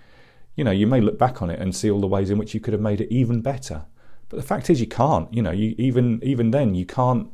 You 0.57 0.65
know, 0.65 0.71
you 0.71 0.87
may 0.87 1.01
look 1.01 1.19
back 1.19 1.41
on 1.41 1.51
it 1.51 1.61
and 1.61 1.75
see 1.75 1.91
all 1.91 2.01
the 2.01 2.07
ways 2.07 2.31
in 2.31 2.39
which 2.39 2.55
you 2.55 2.61
could 2.61 2.73
have 2.73 2.81
made 2.81 3.01
it 3.01 3.13
even 3.13 3.41
better. 3.41 3.87
But 4.29 4.37
the 4.37 4.47
fact 4.47 4.71
is, 4.71 4.81
you 4.81 4.87
can't. 4.87 5.33
You 5.33 5.43
know, 5.43 5.51
you 5.51 5.75
even 5.79 6.21
even 6.23 6.51
then 6.51 6.75
you 6.75 6.87
can't 6.87 7.29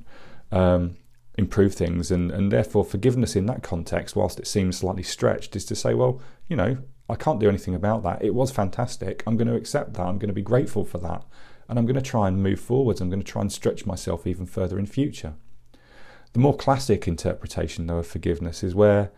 um, 0.51 0.97
improve 1.37 1.75
things, 1.75 2.11
and 2.11 2.31
and 2.31 2.51
therefore 2.53 2.85
forgiveness 2.85 3.37
in 3.37 3.47
that 3.47 3.63
context, 3.63 4.17
whilst 4.17 4.39
it 4.39 4.47
seems 4.47 4.79
slightly 4.79 5.03
stretched, 5.03 5.57
is 5.57 5.65
to 5.67 5.77
say, 5.77 5.95
well, 5.95 6.21
you 6.49 6.57
know, 6.57 6.79
I 7.09 7.15
can't 7.15 7.41
do 7.41 7.49
anything 7.49 7.75
about 7.75 8.03
that. 8.03 8.23
It 8.23 8.35
was 8.35 8.51
fantastic. 8.51 9.23
I'm 9.27 9.37
going 9.37 9.49
to 9.49 9.55
accept 9.55 9.95
that. 9.95 10.03
I'm 10.03 10.19
going 10.19 10.29
to 10.29 10.35
be 10.35 10.43
grateful 10.43 10.85
for 10.85 10.99
that, 10.99 11.25
and 11.69 11.79
I'm 11.79 11.87
going 11.87 11.97
to 11.97 12.03
try 12.03 12.29
and 12.29 12.43
move 12.43 12.61
forwards. 12.61 13.01
I'm 13.01 13.11
going 13.11 13.23
to 13.23 13.33
try 13.33 13.43
and 13.43 13.53
stretch 13.53 13.87
myself 13.87 14.27
even 14.27 14.47
further 14.47 14.79
in 14.79 14.87
future. 14.87 15.35
The 16.39 16.43
more 16.43 16.57
classic 16.57 17.09
interpretation, 17.09 17.89
though, 17.89 17.99
of 17.99 18.07
forgiveness 18.07 18.63
is 18.63 18.73
where, 18.73 19.11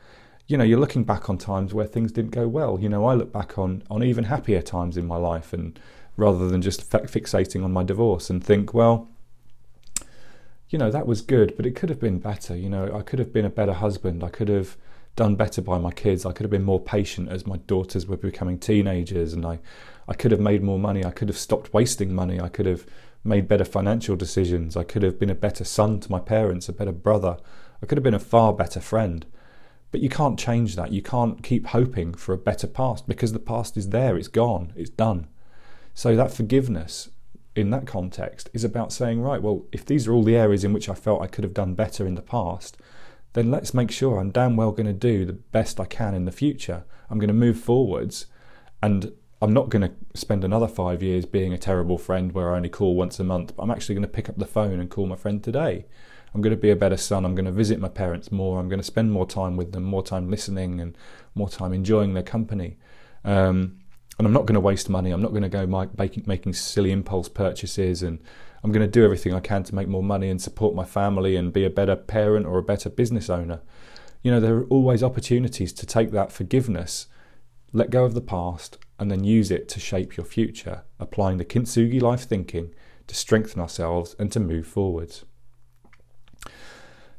you 0.46 0.56
know, 0.56 0.64
you're 0.64 0.80
looking 0.80 1.04
back 1.04 1.28
on 1.28 1.36
times 1.36 1.74
where 1.74 1.84
things 1.84 2.12
didn't 2.12 2.30
go 2.30 2.48
well. 2.48 2.80
You 2.80 2.88
know, 2.88 3.04
I 3.04 3.12
look 3.12 3.30
back 3.30 3.58
on 3.58 3.82
on 3.90 4.02
even 4.02 4.24
happier 4.24 4.62
times 4.62 4.96
in 4.96 5.06
my 5.06 5.16
life, 5.16 5.52
and 5.52 5.78
rather 6.16 6.48
than 6.48 6.62
just 6.62 6.90
fixating 6.90 7.62
on 7.62 7.74
my 7.74 7.84
divorce, 7.84 8.30
and 8.30 8.42
think, 8.42 8.72
well, 8.72 9.10
you 10.70 10.78
know, 10.78 10.90
that 10.90 11.06
was 11.06 11.20
good, 11.20 11.58
but 11.58 11.66
it 11.66 11.76
could 11.76 11.90
have 11.90 12.00
been 12.00 12.20
better. 12.20 12.56
You 12.56 12.70
know, 12.70 12.90
I 12.96 13.02
could 13.02 13.18
have 13.18 13.34
been 13.34 13.44
a 13.44 13.50
better 13.50 13.74
husband. 13.74 14.24
I 14.24 14.30
could 14.30 14.48
have 14.48 14.78
done 15.14 15.36
better 15.36 15.60
by 15.60 15.76
my 15.76 15.90
kids. 15.90 16.24
I 16.24 16.32
could 16.32 16.44
have 16.44 16.50
been 16.50 16.64
more 16.64 16.80
patient 16.80 17.28
as 17.28 17.46
my 17.46 17.58
daughters 17.66 18.06
were 18.06 18.16
becoming 18.16 18.58
teenagers, 18.58 19.34
and 19.34 19.44
I, 19.44 19.58
I 20.08 20.14
could 20.14 20.30
have 20.30 20.40
made 20.40 20.62
more 20.62 20.78
money. 20.78 21.04
I 21.04 21.10
could 21.10 21.28
have 21.28 21.36
stopped 21.36 21.74
wasting 21.74 22.14
money. 22.14 22.40
I 22.40 22.48
could 22.48 22.64
have 22.64 22.86
made 23.22 23.48
better 23.48 23.64
financial 23.64 24.16
decisions. 24.16 24.76
I 24.76 24.84
could 24.84 25.02
have 25.02 25.18
been 25.18 25.30
a 25.30 25.34
better 25.34 25.64
son 25.64 26.00
to 26.00 26.10
my 26.10 26.20
parents, 26.20 26.68
a 26.68 26.72
better 26.72 26.92
brother. 26.92 27.36
I 27.82 27.86
could 27.86 27.98
have 27.98 28.04
been 28.04 28.14
a 28.14 28.18
far 28.18 28.52
better 28.52 28.80
friend. 28.80 29.26
But 29.90 30.00
you 30.00 30.08
can't 30.08 30.38
change 30.38 30.76
that. 30.76 30.92
You 30.92 31.02
can't 31.02 31.42
keep 31.42 31.66
hoping 31.68 32.14
for 32.14 32.32
a 32.32 32.38
better 32.38 32.66
past 32.66 33.08
because 33.08 33.32
the 33.32 33.38
past 33.38 33.76
is 33.76 33.88
there, 33.88 34.16
it's 34.16 34.28
gone, 34.28 34.72
it's 34.76 34.90
done. 34.90 35.26
So 35.94 36.14
that 36.16 36.32
forgiveness 36.32 37.10
in 37.56 37.70
that 37.70 37.86
context 37.86 38.48
is 38.52 38.62
about 38.62 38.92
saying, 38.92 39.20
right, 39.20 39.42
well, 39.42 39.66
if 39.72 39.84
these 39.84 40.06
are 40.06 40.12
all 40.12 40.22
the 40.22 40.36
areas 40.36 40.64
in 40.64 40.72
which 40.72 40.88
I 40.88 40.94
felt 40.94 41.22
I 41.22 41.26
could 41.26 41.44
have 41.44 41.54
done 41.54 41.74
better 41.74 42.06
in 42.06 42.14
the 42.14 42.22
past, 42.22 42.76
then 43.32 43.50
let's 43.50 43.74
make 43.74 43.90
sure 43.90 44.18
I'm 44.18 44.30
damn 44.30 44.56
well 44.56 44.72
going 44.72 44.86
to 44.86 44.92
do 44.92 45.24
the 45.24 45.32
best 45.32 45.80
I 45.80 45.84
can 45.84 46.14
in 46.14 46.24
the 46.24 46.32
future. 46.32 46.84
I'm 47.08 47.18
going 47.18 47.28
to 47.28 47.34
move 47.34 47.58
forwards 47.58 48.26
and 48.82 49.12
I'm 49.42 49.54
not 49.54 49.70
going 49.70 49.82
to 49.82 49.92
spend 50.18 50.44
another 50.44 50.68
five 50.68 51.02
years 51.02 51.24
being 51.24 51.52
a 51.52 51.58
terrible 51.58 51.96
friend 51.96 52.32
where 52.32 52.52
I 52.52 52.56
only 52.56 52.68
call 52.68 52.94
once 52.94 53.18
a 53.18 53.24
month, 53.24 53.56
but 53.56 53.62
I'm 53.62 53.70
actually 53.70 53.94
going 53.94 54.02
to 54.02 54.08
pick 54.08 54.28
up 54.28 54.36
the 54.36 54.46
phone 54.46 54.78
and 54.80 54.90
call 54.90 55.06
my 55.06 55.16
friend 55.16 55.42
today. 55.42 55.86
I'm 56.34 56.42
going 56.42 56.54
to 56.54 56.60
be 56.60 56.70
a 56.70 56.76
better 56.76 56.98
son. 56.98 57.24
I'm 57.24 57.34
going 57.34 57.46
to 57.46 57.52
visit 57.52 57.80
my 57.80 57.88
parents 57.88 58.30
more. 58.30 58.60
I'm 58.60 58.68
going 58.68 58.80
to 58.80 58.84
spend 58.84 59.12
more 59.12 59.26
time 59.26 59.56
with 59.56 59.72
them, 59.72 59.82
more 59.82 60.02
time 60.02 60.30
listening, 60.30 60.80
and 60.80 60.96
more 61.34 61.48
time 61.48 61.72
enjoying 61.72 62.12
their 62.12 62.22
company. 62.22 62.76
Um, 63.24 63.78
and 64.18 64.26
I'm 64.26 64.32
not 64.34 64.44
going 64.44 64.54
to 64.54 64.60
waste 64.60 64.90
money. 64.90 65.10
I'm 65.10 65.22
not 65.22 65.30
going 65.30 65.42
to 65.42 65.48
go 65.48 65.66
making, 65.96 66.24
making 66.26 66.52
silly 66.52 66.92
impulse 66.92 67.30
purchases, 67.30 68.02
and 68.02 68.20
I'm 68.62 68.70
going 68.70 68.86
to 68.86 68.90
do 68.90 69.04
everything 69.04 69.32
I 69.32 69.40
can 69.40 69.62
to 69.64 69.74
make 69.74 69.88
more 69.88 70.02
money 70.02 70.28
and 70.28 70.40
support 70.40 70.74
my 70.74 70.84
family 70.84 71.36
and 71.36 71.52
be 71.52 71.64
a 71.64 71.70
better 71.70 71.96
parent 71.96 72.44
or 72.44 72.58
a 72.58 72.62
better 72.62 72.90
business 72.90 73.30
owner. 73.30 73.62
You 74.22 74.30
know, 74.30 74.40
there 74.40 74.56
are 74.56 74.64
always 74.64 75.02
opportunities 75.02 75.72
to 75.72 75.86
take 75.86 76.10
that 76.10 76.30
forgiveness, 76.30 77.06
let 77.72 77.88
go 77.88 78.04
of 78.04 78.12
the 78.12 78.20
past, 78.20 78.76
and 79.00 79.10
then 79.10 79.24
use 79.24 79.50
it 79.50 79.68
to 79.70 79.80
shape 79.80 80.16
your 80.16 80.26
future, 80.26 80.82
applying 81.00 81.38
the 81.38 81.44
Kintsugi 81.44 82.00
life 82.00 82.22
thinking 82.22 82.72
to 83.06 83.14
strengthen 83.14 83.60
ourselves 83.60 84.14
and 84.18 84.30
to 84.30 84.38
move 84.38 84.66
forwards. 84.66 85.24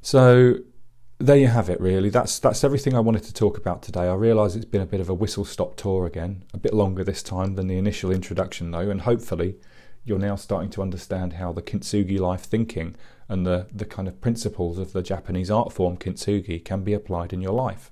So, 0.02 0.60
there 1.18 1.38
you 1.38 1.48
have 1.48 1.70
it 1.70 1.80
really. 1.80 2.10
That's 2.10 2.40
that's 2.40 2.64
everything 2.64 2.96
i 2.96 3.00
wanted 3.00 3.24
to 3.24 3.34
talk 3.34 3.58
about 3.58 3.84
today. 3.84 4.08
I 4.08 4.14
realize 4.14 4.56
it's 4.56 4.66
been 4.66 4.82
a 4.82 4.88
bit 4.88 5.00
of 5.00 5.10
a 5.10 5.14
whistle 5.14 5.46
stop 5.46 5.76
tour 5.76 6.06
again 6.06 6.44
a 6.54 6.58
bit 6.58 6.74
longer 6.74 7.04
this 7.04 7.22
time 7.22 7.56
than 7.56 7.68
the 7.68 7.78
initial 7.78 8.12
introduction 8.12 8.72
though 8.72 8.90
and 8.90 9.02
hopefully 9.02 9.58
you're 10.04 10.18
now 10.18 10.36
starting 10.36 10.72
to 10.72 10.82
understand 10.82 11.34
how 11.34 11.54
the 11.54 11.62
kintsugi 11.62 12.20
life 12.20 12.42
thinking 12.42 12.96
and 13.30 13.46
the 13.46 13.68
the 13.72 13.86
kind 13.86 14.08
of 14.08 14.20
principles 14.20 14.80
of 14.80 14.94
the 14.94 15.04
japanese 15.04 15.52
art 15.52 15.72
form 15.72 15.96
kintsugi 15.96 16.64
can 16.66 16.84
be 16.84 16.94
applied 16.94 17.34
in 17.34 17.42
your 17.42 17.54
life 17.54 17.92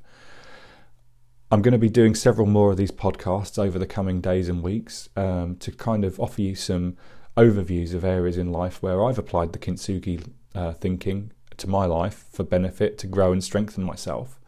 I'm 1.51 1.63
going 1.63 1.71
to 1.71 1.79
be 1.79 1.89
doing 1.89 2.13
several 2.13 2.45
more 2.45 2.69
of 2.69 2.77
these 2.77 2.91
podcasts 2.91 3.57
over 3.57 3.79
the 3.79 3.87
coming 3.87 4.21
days 4.21 4.49
and 4.49 4.61
weeks 4.61 5.09
um, 5.15 5.55
to 5.57 5.71
kind 5.71 6.05
of 6.05 6.19
offer 6.19 6.43
you 6.43 6.53
some 6.53 6.95
overviews 7.35 7.95
of 7.95 8.05
areas 8.05 8.37
in 8.37 8.51
life 8.51 8.83
where 8.83 9.03
I've 9.03 9.17
applied 9.17 9.53
the 9.53 9.59
kintsugi 9.59 10.29
uh, 10.53 10.73
thinking 10.73 11.31
to 11.57 11.67
my 11.67 11.85
life 11.85 12.25
for 12.31 12.43
benefit 12.43 12.99
to 12.99 13.07
grow 13.07 13.31
and 13.31 13.43
strengthen 13.43 13.83
myself, 13.83 14.39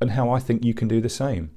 and 0.00 0.12
how 0.12 0.30
I 0.30 0.38
think 0.38 0.64
you 0.64 0.74
can 0.74 0.86
do 0.86 1.00
the 1.00 1.08
same. 1.08 1.50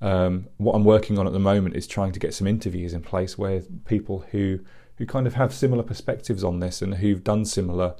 Um, 0.00 0.46
what 0.56 0.74
I'm 0.74 0.84
working 0.84 1.18
on 1.18 1.26
at 1.26 1.32
the 1.32 1.40
moment 1.40 1.74
is 1.74 1.88
trying 1.88 2.12
to 2.12 2.20
get 2.20 2.32
some 2.32 2.46
interviews 2.46 2.92
in 2.92 3.02
place 3.02 3.36
where 3.36 3.62
people 3.86 4.24
who 4.30 4.60
who 4.96 5.06
kind 5.06 5.26
of 5.26 5.34
have 5.34 5.52
similar 5.52 5.82
perspectives 5.82 6.44
on 6.44 6.60
this 6.60 6.80
and 6.80 6.96
who've 6.96 7.24
done 7.24 7.44
similar, 7.44 7.96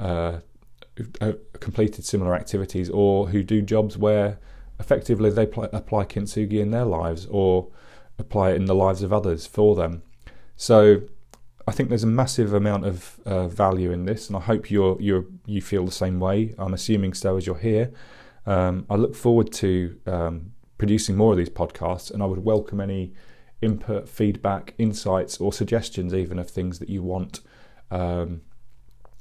uh, 0.00 0.40
uh 1.20 1.32
completed 1.60 2.04
similar 2.04 2.34
activities, 2.34 2.90
or 2.90 3.28
who 3.28 3.44
do 3.44 3.62
jobs 3.62 3.96
where 3.96 4.38
effectively 4.80 5.30
they 5.30 5.46
pl- 5.46 5.64
apply 5.64 6.04
kintsugi 6.04 6.58
in 6.58 6.70
their 6.70 6.84
lives 6.84 7.26
or 7.30 7.68
apply 8.18 8.50
it 8.50 8.56
in 8.56 8.64
the 8.64 8.74
lives 8.74 9.02
of 9.02 9.12
others 9.12 9.46
for 9.46 9.76
them. 9.76 10.02
So 10.56 11.02
I 11.68 11.72
think 11.72 11.88
there's 11.88 12.02
a 12.02 12.08
massive 12.08 12.52
amount 12.52 12.84
of 12.86 13.20
uh, 13.24 13.46
value 13.46 13.92
in 13.92 14.04
this, 14.06 14.28
and 14.28 14.36
I 14.36 14.40
hope 14.40 14.70
you 14.70 14.96
you 14.98 15.38
you 15.46 15.62
feel 15.62 15.84
the 15.84 15.92
same 15.92 16.18
way. 16.18 16.54
I'm 16.58 16.74
assuming 16.74 17.14
so 17.14 17.36
as 17.36 17.46
you're 17.46 17.58
here. 17.58 17.92
Um, 18.46 18.86
I 18.90 18.96
look 18.96 19.14
forward 19.14 19.52
to 19.54 20.00
um, 20.06 20.52
producing 20.78 21.16
more 21.16 21.32
of 21.32 21.38
these 21.38 21.50
podcasts, 21.50 22.10
and 22.10 22.22
I 22.22 22.26
would 22.26 22.44
welcome 22.44 22.80
any 22.80 23.12
input, 23.62 24.08
feedback, 24.08 24.74
insights, 24.78 25.38
or 25.38 25.52
suggestions, 25.52 26.14
even 26.14 26.38
of 26.38 26.50
things 26.50 26.78
that 26.78 26.88
you 26.88 27.02
want 27.02 27.40
um, 27.90 28.40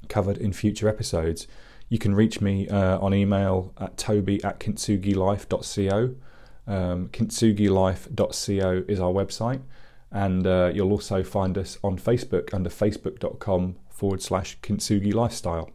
covered 0.08 0.38
in 0.38 0.54
future 0.54 0.88
episodes. 0.88 1.48
You 1.90 1.98
can 1.98 2.14
reach 2.16 2.40
me 2.40 2.68
uh, 2.68 3.00
on 3.00 3.14
email 3.14 3.74
at 3.78 3.98
toby 3.98 4.44
at 4.44 4.60
kintsugilife.co. 4.60 6.16
Um, 6.68 7.08
kintsugilife.co 7.10 8.84
is 8.88 9.00
our 9.00 9.12
website, 9.12 9.62
and 10.12 10.46
uh, 10.46 10.72
you'll 10.74 10.92
also 10.92 11.24
find 11.24 11.58
us 11.58 11.80
on 11.84 11.98
Facebook 11.98 12.54
under 12.54 12.70
facebook.com 12.70 13.76
forward 13.90 14.22
slash 14.22 14.60
kintsugi 14.62 15.14
lifestyle. 15.14 15.72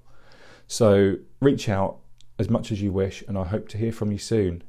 So 0.69 1.17
reach 1.41 1.69
out 1.69 1.99
as 2.39 2.49
much 2.49 2.73
as 2.73 2.81
you 2.81 2.93
wish, 2.93 3.23
and 3.27 3.37
I 3.37 3.45
hope 3.45 3.69
to 3.71 3.79
hear 3.79 3.93
from 3.93 4.13
you 4.13 4.19
soon. 4.19 4.63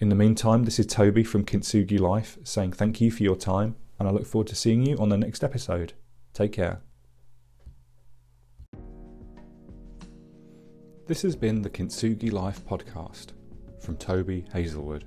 In 0.00 0.08
the 0.10 0.14
meantime, 0.14 0.64
this 0.64 0.78
is 0.78 0.86
Toby 0.86 1.24
from 1.24 1.44
Kintsugi 1.44 1.98
Life 1.98 2.38
saying 2.44 2.72
thank 2.72 3.00
you 3.00 3.10
for 3.10 3.24
your 3.24 3.36
time, 3.36 3.74
and 3.98 4.08
I 4.08 4.12
look 4.12 4.26
forward 4.26 4.46
to 4.48 4.54
seeing 4.54 4.86
you 4.86 4.96
on 4.98 5.08
the 5.08 5.18
next 5.18 5.42
episode. 5.42 5.92
Take 6.32 6.52
care. 6.52 6.87
This 11.08 11.22
has 11.22 11.34
been 11.34 11.62
the 11.62 11.70
Kintsugi 11.70 12.30
Life 12.30 12.62
podcast 12.66 13.28
from 13.80 13.96
Toby 13.96 14.44
Hazelwood. 14.52 15.06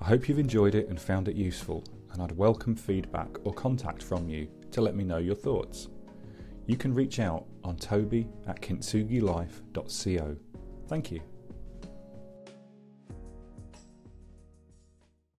I 0.00 0.04
hope 0.04 0.28
you've 0.28 0.38
enjoyed 0.38 0.76
it 0.76 0.88
and 0.88 1.00
found 1.00 1.26
it 1.26 1.34
useful, 1.34 1.82
and 2.12 2.22
I'd 2.22 2.30
welcome 2.30 2.76
feedback 2.76 3.28
or 3.42 3.52
contact 3.52 4.00
from 4.00 4.28
you 4.28 4.46
to 4.70 4.80
let 4.80 4.94
me 4.94 5.02
know 5.02 5.18
your 5.18 5.34
thoughts. 5.34 5.88
You 6.66 6.76
can 6.76 6.94
reach 6.94 7.18
out 7.18 7.46
on 7.64 7.78
toby 7.78 8.28
at 8.46 8.62
kintsugilife.co. 8.62 10.36
Thank 10.86 11.10
you. 11.10 11.20